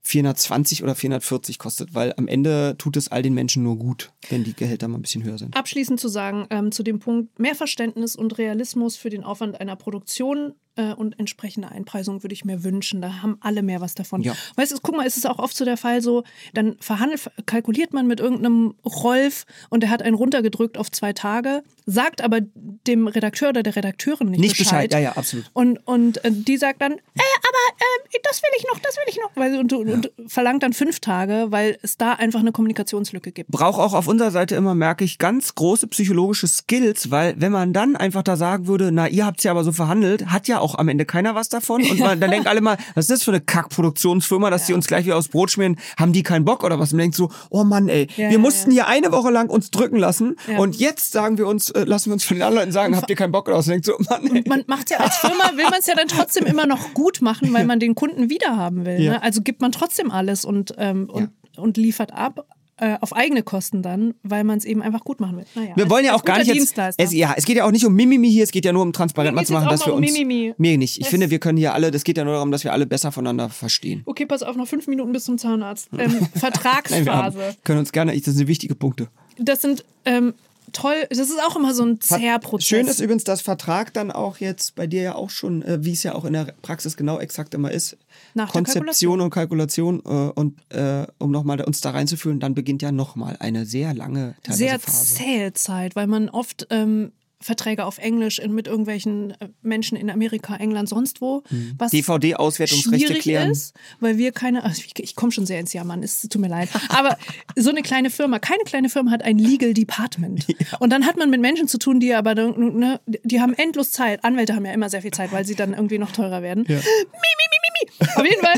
420 0.02 0.84
oder 0.84 0.96
440 0.96 1.60
kostet, 1.60 1.94
weil 1.94 2.14
am 2.18 2.28
Ende 2.28 2.76
tut 2.78 2.98
es 2.98 3.10
all 3.10 3.22
den 3.22 3.34
Menschen 3.34 3.64
nur 3.64 3.78
gut, 3.78 4.12
wenn 4.30 4.44
die 4.44 4.54
Gehälter 4.54 4.88
mal 4.88 4.98
ein 4.98 5.02
bisschen 5.02 5.24
höher 5.24 5.38
sind. 5.38 5.56
Abschließend 5.56 6.00
zu 6.00 6.08
sagen, 6.08 6.48
ähm, 6.50 6.72
zu 6.72 6.84
dem 6.84 7.00
Punkt 7.00 7.38
mehr 7.40 7.56
Verständnis 7.56 8.16
und 8.16 8.38
Realismus 8.38 8.96
für 8.96 9.10
den 9.10 9.24
Aufwand 9.24 9.60
einer 9.60 9.76
Produktion 9.76 10.54
äh, 10.76 10.94
und 10.94 11.20
entsprechende 11.20 11.70
Einpreisung 11.70 12.24
würde 12.24 12.34
ich 12.34 12.46
mir 12.46 12.64
wünschen. 12.64 13.02
Da 13.02 13.22
haben 13.22 13.38
alle 13.42 13.64
mehr 13.64 13.82
was 13.82 13.96
davon. 13.96 14.22
Ja. 14.22 14.34
Weißt 14.56 14.72
du, 14.72 14.78
guck 14.82 14.96
mal, 14.96 15.06
ist 15.06 15.18
es 15.18 15.26
auch 15.26 15.40
oft 15.40 15.56
so 15.56 15.66
der 15.66 15.78
Fall 15.78 16.02
so, 16.02 16.24
dann 16.54 16.78
verhandelt, 16.80 17.30
kalkuliert 17.46 17.94
man 17.94 18.08
mit 18.08 18.20
irgendeinem 18.20 18.76
Rolf 18.86 19.46
und 19.70 19.82
der 19.82 19.90
hat 19.90 20.02
einen 20.02 20.16
runtergedrückt 20.16 20.78
auf 20.78 20.92
zwei 20.92 21.14
Tage, 21.14 21.64
sagt 21.86 22.22
aber 22.22 22.40
dem 22.42 23.08
Redakteur 23.08 23.50
oder 23.50 23.64
der 23.64 23.76
Redakteurin 23.76 24.30
nicht, 24.30 24.40
Nicht 24.42 24.58
Bescheid, 24.58 24.94
ja, 24.94 25.00
ja, 25.00 25.12
absolut. 25.14 25.46
Und, 25.54 25.86
und 25.88 26.24
äh, 26.24 26.32
die 26.32 26.58
sagt 26.58 26.82
dann, 26.82 26.94
äh, 26.94 26.96
aber 26.96 27.82
ähm, 27.82 28.20
das 28.24 28.42
will 28.42 28.50
ich 28.58 28.66
noch, 28.72 28.80
das 28.80 28.96
will 28.98 29.04
ich 29.08 29.18
noch. 29.18 29.32
Weil, 29.36 29.58
und, 29.58 29.74
und 29.74 30.12
verlangt 30.28 30.64
dann 30.64 30.74
fünf 30.74 31.00
Tage, 31.00 31.48
weil 31.50 31.78
es 31.82 31.98
da 31.98 32.14
einfach 32.14 32.40
eine 32.40 32.52
Kommunikationslücke 32.52 33.32
gibt. 33.32 33.52
brauche 33.52 33.82
auch 33.82 33.94
auf 33.94 34.08
unserer 34.08 34.32
Seite 34.32 34.56
immer, 34.56 34.76
merke 34.76 35.04
ich, 35.04 35.18
ganz 35.18 35.56
große 35.56 35.88
psychologische 35.88 36.48
Skills, 36.48 37.12
weil 37.12 37.36
wenn 37.38 37.52
man 37.52 37.74
dann 37.74 37.96
einfach 37.96 38.24
da 38.24 38.36
sagen 38.36 38.68
würde, 38.68 38.92
na, 38.92 39.08
ihr 39.08 39.26
habt's 39.26 39.44
ja 39.44 39.52
aber 39.52 39.64
so 39.64 39.72
verhandelt, 39.72 40.28
hat 40.28 40.48
ja 40.48 40.59
auch 40.62 40.76
am 40.76 40.88
Ende 40.88 41.06
keiner 41.06 41.36
was 41.36 41.50
davon. 41.50 41.82
Und 41.84 42.00
man, 42.00 42.20
dann 42.20 42.32
denken 42.32 42.48
alle 42.48 42.62
mal, 42.62 42.78
was 42.96 43.06
ist 43.06 43.12
das 43.12 43.24
für 43.24 43.32
eine 43.32 43.42
Kackproduktionsfirma, 43.42 44.50
dass 44.50 44.66
die 44.66 44.74
uns 44.74 44.88
gleich 44.88 45.06
wieder 45.06 45.18
aus 45.18 45.28
Brot 45.28 45.52
schmieren, 45.52 45.78
haben 45.98 46.14
die 46.14 46.24
keinen 46.24 46.46
Bock 46.46 46.64
oder 46.64 46.80
was? 46.80 46.92
Und 46.92 46.98
man 46.98 47.06
denkt 47.06 47.16
so, 47.18 47.30
oh 47.50 47.64
Mann, 47.64 47.90
ey, 47.90 48.08
Ja, 48.16 48.26
wir 48.26 48.32
ja, 48.34 48.38
mussten 48.38 48.72
hier 48.72 48.88
eine 48.88 49.12
Woche 49.12 49.30
lang 49.32 49.50
uns 49.50 49.72
drücken 49.72 49.98
lassen 49.98 50.36
Ja. 50.48 50.60
und 50.60 50.76
jetzt 50.78 51.12
sagen 51.12 51.38
wir 51.38 51.48
uns, 51.48 51.70
äh, 51.72 51.84
lassen 51.84 52.10
wir 52.10 52.14
uns 52.14 52.24
von 52.24 52.38
den 52.38 52.44
anderen 52.44 52.64
Leuten 52.64 52.72
sagen, 52.72 52.96
habt 52.96 53.10
ihr 53.10 53.16
keinen 53.16 53.32
Bock 53.32 53.48
oder 53.48 53.58
was? 53.58 53.66
Und 53.68 53.72
denkt 53.72 53.86
so, 53.86 53.94
Mann, 54.10 54.36
ey. 54.36 54.44
man 54.48 54.64
macht 54.68 54.90
ja 54.90 54.98
als 54.98 55.18
Firma, 55.18 55.52
will 55.56 55.66
man 55.66 55.80
es 55.80 55.88
ja 55.88 55.96
dann 55.96 56.08
trotzdem 56.08 56.46
immer 56.46 56.66
noch 56.68 56.94
gut 56.94 57.22
machen, 57.22 57.54
weil 57.54 57.66
man 57.66 57.80
den 57.80 57.96
Kunden 57.96 58.30
wiederhaben 58.30 58.86
will. 58.86 59.00
Ja. 59.02 59.14
Ne? 59.14 59.24
Also 59.24 59.42
gibt 59.42 59.62
man 59.62 59.72
trotzdem 59.72 60.12
alles 60.12 60.46
und, 60.46 60.74
ähm, 60.78 61.10
und, 61.10 61.30
und 61.58 61.78
liefert 61.78 62.14
ab. 62.14 62.46
Äh, 62.82 62.98
auf 63.02 63.14
eigene 63.16 63.44
Kosten 63.44 63.82
dann, 63.82 64.14
weil 64.24 64.44
man 64.44 64.58
es 64.58 64.64
eben 64.66 64.82
einfach 64.82 65.04
gut 65.04 65.20
machen 65.20 65.38
will. 65.38 65.46
Naja, 65.56 65.72
Wir 65.76 65.90
wollen 65.90 66.06
ja 66.06 66.16
auch 66.16 66.24
gar 66.24 66.38
nicht 66.40 66.48
jetzt. 66.54 66.78
Es, 66.98 67.12
ja, 67.14 67.34
es 67.36 67.46
geht 67.46 67.58
ja 67.58 67.66
auch 67.66 67.72
nicht 67.72 67.86
um 67.86 67.94
Mimimi 67.94 68.32
hier, 68.32 68.44
es 68.44 68.52
geht 68.52 68.64
ja 68.64 68.72
nur 68.72 68.84
um 68.84 68.94
transparent 68.94 69.36
mal 69.36 69.46
zu 69.46 69.52
machen, 69.54 69.68
dass 69.70 69.86
wir 69.86 69.94
um 69.94 70.00
uns. 70.02 70.12
Mimimi. 70.14 70.54
Mir 70.58 70.78
nicht. 70.78 70.96
Ich 70.98 71.04
Das- 71.04 71.10
finde, 71.10 71.30
wir 71.30 71.40
können 71.40 71.58
hier 71.58 71.74
alle, 71.74 71.92
das 71.92 72.04
geht 72.06 72.18
ja 72.18 72.24
nur 72.24 72.34
darum, 72.34 72.52
dass 72.52 72.64
wir 72.64 72.72
alle 72.72 72.86
besser 72.86 73.12
voneinander 73.12 73.50
verstehen. 73.50 74.04
okay, 74.06 74.26
pass 74.26 74.44
auf, 74.44 74.56
noch 74.56 74.68
fünf 74.68 74.88
Minuten 74.88 75.12
bis 75.12 75.26
zum 75.26 75.38
Zahnarzt. 75.38 75.90
Ähm, 75.98 75.98
Nein, 76.00 76.12
wir 76.12 76.20
haben, 76.22 76.40
Vertragsphase. 76.40 77.56
können 77.64 77.80
uns 77.80 77.92
gerne, 77.92 78.16
das 78.20 78.34
sind 78.36 78.48
wichtige 78.48 78.76
Punkte. 78.76 79.10
Das 79.38 79.62
sind 79.62 79.84
ähm, 80.06 80.34
toll, 80.72 81.08
das 81.10 81.20
ist 81.20 81.40
auch 81.42 81.56
immer 81.56 81.74
so 81.74 81.84
ein 81.84 82.02
zäher 82.02 82.40
Prozess. 82.40 82.68
Schön 82.68 82.88
ist 82.88 83.00
übrigens, 83.00 83.24
dass 83.24 83.42
Vertrag 83.42 83.94
dann 83.94 84.12
auch 84.12 84.38
jetzt 84.38 84.76
bei 84.76 84.88
dir 84.88 85.02
ja 85.02 85.16
auch 85.16 85.30
schon, 85.30 85.62
äh, 85.64 85.84
wie 85.84 85.94
es 85.94 86.04
ja 86.04 86.16
auch 86.16 86.26
in 86.26 86.34
der 86.34 86.54
Praxis 86.62 86.98
genau 86.98 87.20
exakt 87.20 87.54
immer 87.54 87.72
ist, 87.72 87.98
Nach 88.34 88.52
Konzeption 88.52 89.22
und 89.22 89.30
Kalkulation 89.30 90.02
äh, 90.06 90.10
und 90.10 90.58
äh, 90.70 91.06
um 91.18 91.32
nochmal 91.32 91.62
uns 91.62 91.82
da 91.82 91.92
reinzuführen, 91.92 92.40
dann 92.40 92.56
beginnt 92.56 92.82
ja 92.82 92.92
nochmal 92.92 93.38
eine 93.40 93.66
sehr 93.66 93.94
lange 93.94 94.36
teilweise 94.44 94.58
sehr 94.58 94.80
Phase. 94.80 95.16
zähe 95.16 95.54
Zeit, 95.54 95.96
weil 95.96 96.08
man 96.08 96.30
oft 96.30 96.68
ähm, 96.70 97.12
Verträge 97.42 97.86
auf 97.86 98.00
Englisch 98.00 98.38
in, 98.38 98.54
mit 98.54 98.68
irgendwelchen 98.68 99.32
äh, 99.32 99.48
Menschen 99.62 99.98
in 99.98 100.10
Amerika, 100.10 100.58
England, 100.58 100.90
sonst 100.90 101.22
wo. 101.22 101.44
Mhm. 101.50 101.74
Was 101.78 101.92
DVD-Auswertungsrechte 101.92 103.14
klären. 103.16 103.52
ist, 103.52 103.74
weil 104.02 104.18
wir 104.18 104.34
keine, 104.34 104.64
also 104.64 104.82
ich, 104.86 105.00
ich 105.00 105.16
komme 105.16 105.32
schon 105.32 105.46
sehr 105.46 105.60
ins 105.60 105.72
Jammern, 105.72 106.04
es 106.04 106.22
tut 106.22 106.42
mir 106.42 106.50
leid. 106.50 106.70
Aber 106.90 107.18
so 107.56 107.70
eine 107.70 107.82
kleine 107.82 108.10
Firma, 108.10 108.40
keine 108.40 108.64
kleine 108.66 108.90
Firma 108.90 109.12
hat 109.12 109.24
ein 109.24 109.38
Legal 109.38 109.74
Department. 109.74 110.48
Und 110.80 110.92
dann 110.92 111.06
hat 111.06 111.18
man 111.18 111.30
mit 111.30 111.40
Menschen 111.40 111.70
zu 111.70 111.78
tun, 111.78 112.02
die 112.02 112.14
aber, 112.14 112.36
ne, 112.36 113.00
die 113.06 113.40
haben 113.40 113.54
endlos 113.54 113.92
Zeit. 113.92 114.26
Anwälte 114.26 114.56
haben 114.56 114.66
ja 114.66 114.74
immer 114.74 114.90
sehr 114.90 115.02
viel 115.02 115.12
Zeit, 115.12 115.32
weil 115.32 115.46
sie 115.46 115.56
dann 115.56 115.74
irgendwie 115.74 115.98
noch 115.98 116.12
teurer 116.12 116.42
werden. 116.42 116.66
Mi, 116.68 116.76
mi, 116.76 116.82
mi, 116.82 117.58
mi, 117.62 117.70
mi. 117.74 118.08
Auf 118.16 118.26
jeden 118.26 118.42
Fall, 118.42 118.58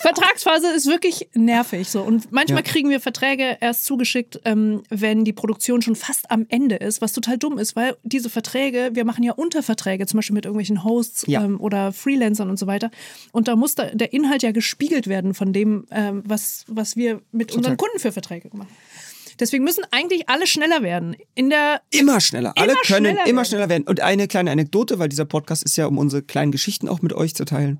Vertragsphase 0.00 0.68
ist 0.72 0.86
wirklich 0.86 1.28
nervig. 1.34 1.88
So. 1.88 2.02
Und 2.02 2.32
manchmal 2.32 2.62
Ja. 2.64 2.70
kriegen 2.70 2.90
wir 2.90 3.00
Verträge 3.00 3.58
erst 3.60 3.84
zugeschickt, 3.84 4.40
ähm, 4.44 4.82
wenn 4.88 5.24
die 5.24 5.32
Produktion 5.32 5.82
schon 5.82 5.96
fast 5.96 6.30
am 6.30 6.46
Ende 6.48 6.76
ist, 6.76 7.00
was 7.00 7.12
total 7.12 7.38
dumm 7.38 7.58
ist, 7.58 7.76
weil 7.76 7.96
diese 8.02 8.30
Verträge, 8.30 8.90
wir 8.94 9.04
machen 9.04 9.22
ja 9.24 9.32
Unterverträge, 9.32 10.06
zum 10.06 10.18
Beispiel 10.18 10.34
mit 10.34 10.44
irgendwelchen 10.44 10.84
Hosts 10.84 11.24
Ja. 11.26 11.44
ähm, 11.44 11.60
oder 11.60 11.92
Freelancern 11.92 12.50
und 12.50 12.58
so 12.58 12.66
weiter. 12.66 12.90
Und 13.32 13.48
da 13.48 13.56
muss 13.56 13.74
da, 13.74 13.86
der 13.86 14.12
Inhalt 14.12 14.42
ja 14.42 14.52
gespiegelt 14.52 15.06
werden 15.06 15.34
von 15.34 15.52
dem, 15.52 15.86
ähm, 15.90 16.22
was, 16.26 16.64
was 16.68 16.96
wir 16.96 17.20
mit 17.32 17.52
unseren 17.52 17.76
Kunden 17.76 17.98
für 17.98 18.12
Verträge 18.12 18.48
machen. 18.52 18.68
Deswegen 19.38 19.64
müssen 19.64 19.84
eigentlich 19.90 20.30
alle 20.30 20.46
schneller 20.46 20.82
werden. 20.82 21.14
In 21.34 21.50
der 21.50 21.82
Immer 21.90 22.20
schneller. 22.22 22.54
Alle 22.56 22.72
Immer 22.72 22.80
können 22.86 23.06
schneller 23.06 23.26
immer 23.26 23.44
schneller 23.44 23.68
werden. 23.68 23.84
Und 23.86 24.00
eine 24.00 24.28
kleine 24.28 24.50
Anekdote, 24.50 24.98
weil 24.98 25.10
dieser 25.10 25.26
Podcast 25.26 25.62
ist 25.62 25.76
ja, 25.76 25.86
um 25.86 25.98
unsere 25.98 26.22
kleinen 26.22 26.52
Geschichten 26.52 26.88
auch 26.88 27.02
mit 27.02 27.12
euch 27.12 27.34
zu 27.34 27.44
teilen. 27.44 27.78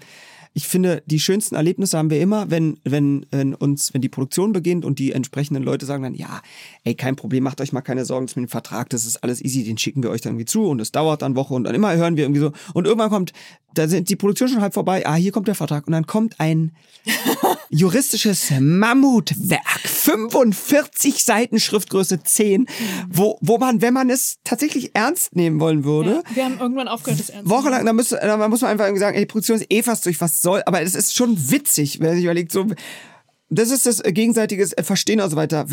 Ich 0.57 0.69
finde, 0.69 1.03
die 1.05 1.21
schönsten 1.21 1.55
Erlebnisse 1.55 1.99
haben 1.99 2.09
wir 2.09 2.19
immer, 2.19 2.51
wenn, 2.51 2.79
wenn, 2.83 3.27
wenn 3.31 3.55
uns, 3.55 3.93
wenn 3.93 4.01
die 4.01 4.09
Produktion 4.09 4.55
beginnt 4.55 4.87
und 4.87 4.99
die 4.99 5.13
entsprechenden 5.13 5.63
Leute 5.63 5.85
sagen 5.85 6.03
dann, 6.03 6.15
ja, 6.15 6.41
ey, 6.83 6.95
kein 6.95 7.15
Problem, 7.15 7.45
macht 7.45 7.61
euch 7.61 7.75
mal 7.75 7.83
keine 7.83 8.07
Sorgen, 8.07 8.25
mit 8.25 8.37
dem 8.37 8.49
Vertrag, 8.49 8.89
das 8.89 9.05
ist 9.05 9.23
alles 9.23 9.45
easy, 9.45 9.65
den 9.65 9.77
schicken 9.77 10.03
wir 10.03 10.09
euch 10.09 10.23
dann 10.23 10.33
irgendwie 10.33 10.47
zu 10.47 10.67
und 10.67 10.81
es 10.81 10.93
dauert 10.93 11.21
dann 11.21 11.37
Woche 11.37 11.53
und 11.53 11.65
dann 11.65 11.75
immer 11.75 11.95
hören 11.95 12.17
wir 12.17 12.25
irgendwie 12.25 12.41
so. 12.41 12.53
Und 12.73 12.87
irgendwann 12.87 13.11
kommt, 13.11 13.35
da 13.79 13.89
sind 13.89 14.09
die 14.09 14.17
Produktion 14.17 14.49
schon 14.49 14.61
halb 14.61 14.75
vorbei, 14.75 15.07
ah, 15.07 15.15
hier 15.15 15.33
kommt 15.33 15.49
der 15.49 15.55
Vertrag. 15.55 15.87
Und 15.87 15.93
dann 15.93 16.07
kommt 16.07 16.41
ein 16.41 16.73
juristisches 17.71 18.51
Mammutwerk, 18.59 19.81
45 19.85 21.25
Seiten 21.25 21.61
Schriftgröße 21.61 22.23
10, 22.23 22.67
wo, 23.09 23.39
wo 23.41 23.59
man, 23.59 23.83
wenn 23.83 23.95
man 23.95 24.11
es 24.11 24.39
tatsächlich 24.45 24.95
ernst 24.95 25.37
nehmen 25.37 25.61
wollen 25.61 25.85
würde, 25.85 26.23
wir 26.35 26.45
haben 26.45 26.59
irgendwann 26.59 26.89
aufgehört, 26.89 27.21
das 27.21 27.31
ernst 27.31 27.49
wochenlang, 27.49 27.85
da 27.85 27.93
muss, 27.93 28.09
da 28.09 28.49
muss 28.49 28.61
man 28.61 28.71
einfach 28.71 28.87
irgendwie 28.87 29.01
sagen, 29.01 29.17
ey, 29.17 29.23
die 29.23 29.27
Produktion 29.27 29.59
ist 29.59 29.67
eh 29.71 29.83
fast 29.83 30.07
durch, 30.07 30.21
was 30.21 30.41
soll, 30.41 30.63
aber 30.67 30.83
es 30.83 30.95
ist 30.95 31.15
schon 31.15 31.51
witzig, 31.51 32.01
wenn 32.01 32.09
man 32.09 32.17
sich 32.17 32.25
überlegt, 32.25 32.53
so, 32.53 32.67
das 33.49 33.71
ist 33.71 33.87
das 33.87 34.03
gegenseitige 34.03 34.67
Verstehen 34.83 35.21
und 35.21 35.31
so 35.31 35.37
weiter. 35.37 35.67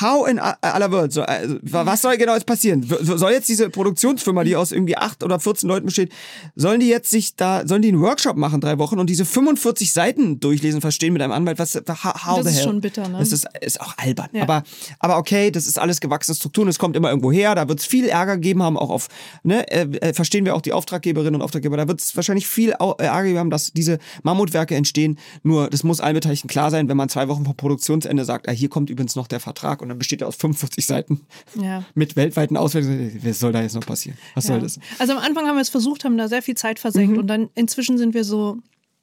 How 0.00 0.28
in 0.28 0.38
aller 0.38 0.92
Welt? 0.92 1.12
So, 1.12 1.22
also, 1.22 1.56
was 1.62 2.02
soll 2.02 2.18
genau 2.18 2.34
jetzt 2.34 2.44
passieren? 2.44 2.86
Soll 3.00 3.32
jetzt 3.32 3.48
diese 3.48 3.70
Produktionsfirma, 3.70 4.44
die 4.44 4.56
aus 4.56 4.72
irgendwie 4.72 4.96
acht 4.96 5.22
oder 5.22 5.40
14 5.40 5.66
Leuten 5.66 5.86
besteht, 5.86 6.12
sollen 6.54 6.80
die 6.80 6.88
jetzt 6.88 7.10
sich 7.10 7.34
da, 7.34 7.66
sollen 7.66 7.80
die 7.80 7.88
einen 7.88 8.00
Workshop 8.00 8.36
machen, 8.36 8.60
drei 8.60 8.78
Wochen 8.78 8.98
und 8.98 9.08
diese 9.08 9.24
45 9.24 9.92
Seiten 9.92 10.38
durchlesen, 10.38 10.82
verstehen 10.82 11.14
mit 11.14 11.22
einem 11.22 11.32
Anwalt? 11.32 11.58
Was, 11.58 11.74
how 11.74 12.36
Das 12.36 12.44
the 12.44 12.50
ist 12.50 12.56
hell? 12.56 12.64
schon 12.64 12.80
bitter, 12.82 13.08
ne? 13.08 13.18
Das 13.18 13.32
ist, 13.32 13.46
ist 13.60 13.80
auch 13.80 13.96
albern. 13.96 14.28
Ja. 14.32 14.42
Aber, 14.42 14.62
aber 14.98 15.16
okay, 15.16 15.50
das 15.50 15.66
ist 15.66 15.78
alles 15.78 16.00
gewachsene 16.00 16.34
Strukturen, 16.34 16.68
es 16.68 16.78
kommt 16.78 16.94
immer 16.94 17.08
irgendwo 17.08 17.32
her, 17.32 17.54
da 17.54 17.66
wird 17.68 17.80
es 17.80 17.86
viel 17.86 18.06
Ärger 18.06 18.36
geben 18.36 18.62
haben, 18.62 18.76
auch 18.76 18.90
auf, 18.90 19.08
ne, 19.42 19.66
äh, 19.70 19.88
äh, 20.00 20.12
verstehen 20.12 20.44
wir 20.44 20.54
auch 20.54 20.60
die 20.62 20.74
Auftraggeberinnen 20.74 21.36
und 21.36 21.42
Auftraggeber, 21.42 21.78
da 21.78 21.88
wird 21.88 22.02
es 22.02 22.14
wahrscheinlich 22.16 22.46
viel 22.46 22.72
äh, 22.72 23.02
Ärger 23.02 23.24
geben 23.24 23.38
haben, 23.38 23.50
dass 23.50 23.72
diese 23.72 23.98
Mammutwerke 24.22 24.74
entstehen. 24.74 25.18
Nur, 25.42 25.70
das 25.70 25.84
muss 25.84 26.00
allen 26.00 26.14
Beteiligten 26.14 26.48
klar 26.48 26.70
sein, 26.70 26.88
wenn 26.88 26.98
man 26.98 27.08
zwei 27.14 27.28
Wochen 27.28 27.44
vor 27.44 27.56
Produktionsende 27.56 28.24
sagt, 28.24 28.48
ah, 28.48 28.52
hier 28.52 28.68
kommt 28.68 28.90
übrigens 28.90 29.14
noch 29.16 29.26
der 29.28 29.38
Vertrag 29.40 29.80
und 29.82 29.88
dann 29.88 29.98
besteht 29.98 30.20
er 30.20 30.26
aus 30.28 30.36
45 30.36 30.84
Seiten 30.84 31.20
Ja. 31.54 31.84
mit 31.94 32.16
weltweiten 32.16 32.56
Auswertungen. 32.56 33.20
Was 33.24 33.38
soll 33.38 33.52
da 33.52 33.62
jetzt 33.62 33.74
noch 33.74 33.86
passieren? 33.86 34.18
Was 34.34 34.44
soll 34.46 34.56
Ja. 34.56 34.62
das? 34.62 34.78
Also 34.98 35.12
am 35.12 35.18
Anfang 35.20 35.46
haben 35.46 35.54
wir 35.56 35.62
es 35.62 35.68
versucht, 35.68 36.04
haben 36.04 36.18
da 36.18 36.28
sehr 36.28 36.42
viel 36.42 36.56
Zeit 36.56 36.78
versenkt 36.80 37.16
und 37.16 37.26
dann 37.28 37.50
inzwischen 37.54 37.98
sind 37.98 38.14
wir 38.14 38.24
so, 38.24 38.58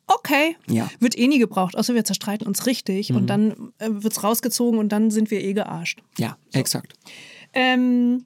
okay, 0.08 0.58
Ja. 0.68 0.90
wird 1.00 1.18
eh 1.18 1.28
nie 1.28 1.40
gebraucht, 1.40 1.78
außer 1.78 1.96
wir 1.96 2.04
zerstreiten 2.04 2.46
uns 2.48 2.66
richtig 2.66 3.14
und 3.14 3.28
dann 3.28 3.72
äh, 3.80 3.88
wird 3.90 4.12
es 4.14 4.24
rausgezogen 4.24 4.78
und 4.80 4.90
dann 4.90 5.10
sind 5.10 5.32
wir 5.32 5.42
eh 5.42 5.54
gearscht. 5.54 6.02
Ja, 6.18 6.38
exakt. 6.52 6.94
Ähm, 7.54 8.26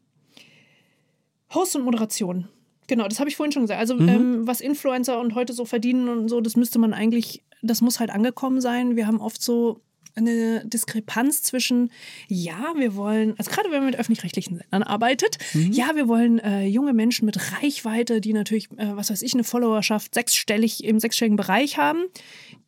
Host 1.53 1.75
und 1.75 1.83
Moderation. 1.83 2.47
Genau, 2.87 3.07
das 3.07 3.19
habe 3.19 3.29
ich 3.29 3.35
vorhin 3.35 3.51
schon 3.51 3.63
gesagt. 3.63 3.79
Also, 3.79 3.95
Mhm. 3.95 4.09
ähm, 4.09 4.47
was 4.47 4.61
Influencer 4.61 5.19
und 5.19 5.35
heute 5.35 5.53
so 5.53 5.65
verdienen 5.65 6.07
und 6.09 6.27
so, 6.29 6.41
das 6.41 6.55
müsste 6.55 6.79
man 6.79 6.93
eigentlich, 6.93 7.43
das 7.65 7.81
muss 7.81 7.99
halt 7.99 8.09
angekommen 8.09 8.61
sein. 8.61 8.95
Wir 8.95 9.07
haben 9.07 9.19
oft 9.21 9.41
so 9.41 9.81
eine 10.17 10.63
Diskrepanz 10.65 11.41
zwischen, 11.41 11.91
ja, 12.29 12.73
wir 12.77 12.95
wollen, 12.95 13.35
also 13.37 13.51
gerade 13.51 13.69
wenn 13.69 13.79
man 13.79 13.87
mit 13.87 13.99
öffentlich-rechtlichen 13.99 14.57
Sendern 14.59 14.83
arbeitet, 14.83 15.37
Mhm. 15.53 15.73
ja, 15.73 15.91
wir 15.93 16.07
wollen 16.07 16.39
äh, 16.39 16.65
junge 16.67 16.93
Menschen 16.93 17.25
mit 17.25 17.37
Reichweite, 17.61 18.21
die 18.21 18.31
natürlich, 18.31 18.71
äh, 18.77 18.95
was 18.95 19.09
weiß 19.09 19.21
ich, 19.23 19.33
eine 19.33 19.43
Followerschaft 19.43 20.13
sechsstellig 20.13 20.85
im 20.85 20.99
sechsstelligen 20.99 21.35
Bereich 21.35 21.77
haben, 21.77 22.05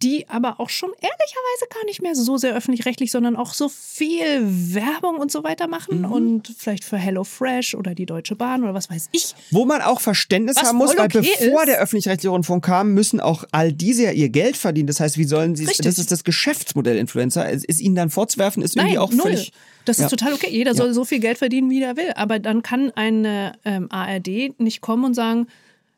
die 0.04 0.30
aber 0.30 0.60
auch 0.60 0.70
schon 0.70 0.90
ehrlicherweise 0.92 1.66
gar 1.74 1.84
nicht 1.86 2.02
mehr 2.04 2.14
so 2.16 2.38
sehr 2.38 2.56
öffentlich-rechtlich, 2.56 3.12
sondern 3.12 3.36
auch 3.36 3.54
so 3.54 3.68
viel 3.70 4.42
Werbung 4.44 5.18
und 5.18 5.32
so 5.32 5.44
weiter 5.44 5.68
machen 5.68 6.00
Mhm. 6.02 6.12
und 6.12 6.54
vielleicht 6.58 6.84
für 6.84 6.98
HelloFresh 6.98 7.74
oder 7.76 7.96
die 7.96 8.06
Deutsche 8.06 8.36
Bahn 8.36 8.64
oder 8.64 8.74
was 8.74 8.90
weiß 8.90 9.10
ich. 9.12 9.34
Wo 9.52 9.66
man 9.66 9.82
auch 9.82 10.00
Verständnis 10.00 10.56
Was 10.58 10.66
haben 10.68 10.78
muss, 10.78 10.96
weil 10.98 11.06
okay 11.08 11.22
bevor 11.40 11.62
ist. 11.64 11.68
der 11.70 11.80
öffentlich-rechtliche 11.80 12.30
Rundfunk 12.30 12.64
kam, 12.64 12.94
müssen 12.94 13.20
auch 13.20 13.44
all 13.52 13.74
diese 13.74 14.04
ja 14.04 14.12
ihr 14.12 14.30
Geld 14.30 14.56
verdienen. 14.58 14.88
Das 14.88 15.00
heißt, 15.00 15.18
wie 15.18 15.24
sollen 15.24 15.56
sie, 15.56 15.66
Richtig. 15.66 15.86
das 15.86 15.98
ist 15.98 16.12
das 16.12 16.24
Geschäftsmodell 16.24 16.98
Influencer. 16.98 17.50
Es 17.52 17.64
ist 17.64 17.80
ihnen 17.82 17.96
dann 17.96 18.10
vorzuwerfen, 18.10 18.62
ist 18.62 18.76
irgendwie 18.76 18.96
Nein, 18.96 19.02
auch 19.04 19.12
null. 19.12 19.22
völlig. 19.22 19.52
Das 19.86 19.98
ist 19.98 20.04
Ja. 20.04 20.10
total 20.10 20.34
okay. 20.34 20.50
Jeder 20.52 20.76
soll 20.76 20.94
so 20.94 21.06
viel 21.06 21.20
Geld 21.20 21.38
verdienen, 21.38 21.70
wie 21.70 21.82
er 21.82 21.98
will. 21.98 22.12
Aber 22.16 22.40
dann 22.40 22.62
kann 22.62 22.92
eine 22.96 23.54
ähm, 23.66 23.88
ARD 23.90 24.60
nicht 24.60 24.82
kommen 24.82 25.06
und 25.06 25.14
sagen, 25.14 25.48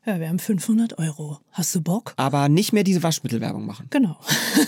ja, 0.10 0.20
wir 0.20 0.30
haben 0.30 0.40
500 0.40 0.98
Euro. 1.00 1.40
Hast 1.52 1.74
du 1.76 1.82
Bock? 1.82 2.14
Aber 2.18 2.50
nicht 2.50 2.74
mehr 2.74 2.84
diese 2.84 3.04
Waschmittelwerbung 3.04 3.66
machen. 3.66 3.88
Genau. 3.90 4.18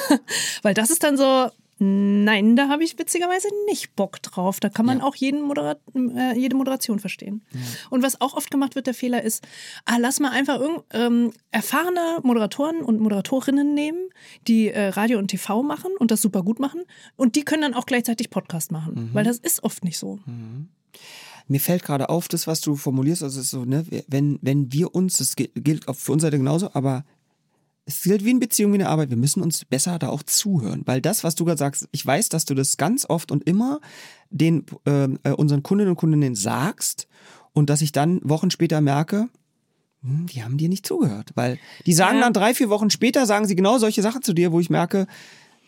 Weil 0.61 0.73
das 0.73 0.89
ist 0.91 1.03
dann 1.03 1.17
so, 1.17 1.49
nein, 1.79 2.55
da 2.55 2.69
habe 2.69 2.83
ich 2.83 2.97
witzigerweise 2.99 3.47
nicht 3.67 3.95
Bock 3.95 4.21
drauf. 4.21 4.59
Da 4.59 4.69
kann 4.69 4.85
man 4.85 4.99
Ja. 4.99 5.03
auch 5.03 5.15
jeden 5.15 5.41
Modera 5.41 5.77
äh, 5.95 6.37
jede 6.39 6.55
Moderation 6.55 6.99
verstehen. 6.99 7.41
Und 7.89 8.03
was 8.03 8.21
auch 8.21 8.35
oft 8.35 8.51
gemacht 8.51 8.75
wird, 8.75 8.85
der 8.87 8.93
Fehler 8.93 9.23
ist, 9.23 9.43
ah, 9.85 9.97
lass 9.99 10.19
mal 10.19 10.29
einfach 10.29 10.59
irgend, 10.59 10.83
ähm, 10.93 11.31
erfahrene 11.49 12.19
Moderatoren 12.23 12.81
und 12.81 12.99
Moderatorinnen 12.99 13.73
nehmen, 13.73 14.09
die 14.47 14.69
äh, 14.69 14.89
Radio 14.89 15.17
und 15.17 15.29
TV 15.29 15.63
machen 15.63 15.91
und 15.97 16.11
das 16.11 16.21
super 16.21 16.43
gut 16.43 16.59
machen. 16.59 16.83
Und 17.15 17.35
die 17.35 17.43
können 17.43 17.63
dann 17.63 17.73
auch 17.73 17.85
gleichzeitig 17.87 18.29
Podcast 18.29 18.71
machen. 18.71 19.09
Weil 19.13 19.23
das 19.23 19.37
ist 19.39 19.63
oft 19.63 19.83
nicht 19.83 19.97
so. 19.97 20.19
Mir 21.51 21.59
fällt 21.59 21.83
gerade 21.83 22.07
auf, 22.07 22.29
das, 22.29 22.47
was 22.47 22.61
du 22.61 22.77
formulierst, 22.77 23.23
also 23.23 23.41
so, 23.41 23.65
ne, 23.65 23.85
wenn, 24.07 24.39
wenn 24.41 24.71
wir 24.71 24.95
uns, 24.95 25.17
das 25.17 25.35
gilt, 25.35 25.51
gilt 25.55 25.87
auch 25.89 25.97
für 25.97 26.13
uns 26.13 26.21
Seite 26.21 26.37
genauso, 26.37 26.73
aber 26.73 27.03
es 27.85 28.03
gilt 28.03 28.23
wie 28.23 28.31
in 28.31 28.39
Beziehung, 28.39 28.71
wie 28.71 28.75
in 28.75 28.79
der 28.79 28.89
Arbeit, 28.89 29.09
wir 29.09 29.17
müssen 29.17 29.43
uns 29.43 29.65
besser 29.65 29.99
da 29.99 30.07
auch 30.07 30.23
zuhören. 30.23 30.83
Weil 30.85 31.01
das, 31.01 31.25
was 31.25 31.35
du 31.35 31.43
gerade 31.43 31.57
sagst, 31.57 31.89
ich 31.91 32.05
weiß, 32.05 32.29
dass 32.29 32.45
du 32.45 32.55
das 32.55 32.77
ganz 32.77 33.05
oft 33.05 33.33
und 33.33 33.43
immer 33.43 33.81
den 34.29 34.65
ähm, 34.85 35.19
äh, 35.23 35.31
unseren 35.31 35.61
Kundinnen 35.61 35.89
und 35.91 35.97
Kundinnen 35.97 36.35
sagst 36.35 37.09
und 37.51 37.69
dass 37.69 37.81
ich 37.81 37.91
dann 37.91 38.21
Wochen 38.23 38.49
später 38.49 38.79
merke, 38.79 39.27
hm, 40.03 40.27
die 40.27 40.43
haben 40.43 40.57
dir 40.57 40.69
nicht 40.69 40.85
zugehört. 40.85 41.31
Weil 41.35 41.59
die 41.85 41.93
sagen 41.93 42.19
Ja. 42.19 42.23
dann 42.23 42.33
drei, 42.33 42.53
vier 42.53 42.69
Wochen 42.69 42.89
später, 42.91 43.25
sagen 43.25 43.45
sie 43.45 43.57
genau 43.57 43.77
solche 43.77 44.01
Sachen 44.01 44.21
zu 44.21 44.31
dir, 44.31 44.53
wo 44.53 44.61
ich 44.61 44.69
merke, 44.69 45.05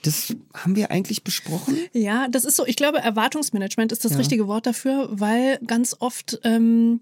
das 0.04 0.36
haben 0.54 0.76
wir 0.76 0.92
eigentlich 0.92 1.24
besprochen. 1.24 1.78
Ja, 1.94 2.28
das 2.28 2.46
ist 2.46 2.56
so, 2.56 2.66
ich 2.66 2.76
glaube, 2.76 3.00
Erwartungsmanagement 3.00 3.92
ist 3.92 4.06
das 4.06 4.18
richtige 4.18 4.48
Wort 4.48 4.66
dafür, 4.66 5.08
weil 5.12 5.58
ganz 5.66 5.96
oft, 6.00 6.40
ähm, 6.44 7.00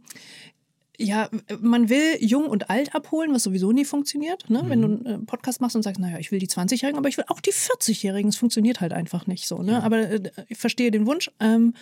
ja, 1.02 1.30
man 1.60 1.90
will 1.90 2.18
jung 2.20 2.46
und 2.48 2.70
alt 2.70 2.96
abholen, 2.96 3.34
was 3.34 3.44
sowieso 3.44 3.72
nie 3.72 3.86
funktioniert. 3.86 4.50
Ne? 4.50 4.64
Wenn 4.68 4.82
du 4.82 4.88
einen 4.88 5.06
äh, 5.06 5.18
Podcast 5.26 5.62
machst 5.62 5.76
und 5.76 5.84
sagst, 5.84 6.00
naja, 6.00 6.18
ich 6.20 6.32
will 6.32 6.40
die 6.40 6.48
20-Jährigen, 6.48 6.98
aber 6.98 7.10
ich 7.10 7.18
will 7.18 7.26
auch 7.28 7.40
die 7.40 7.52
40-Jährigen, 7.54 8.30
es 8.30 8.38
funktioniert 8.38 8.82
halt 8.82 8.94
einfach 8.94 9.28
nicht 9.28 9.48
so. 9.48 9.62
Ne? 9.62 9.84
Aber 9.84 9.98
äh, 10.00 10.32
ich 10.48 10.58
verstehe 10.58 10.92
den 10.92 11.06
Wunsch. 11.06 11.32
Ähm, 11.40 11.74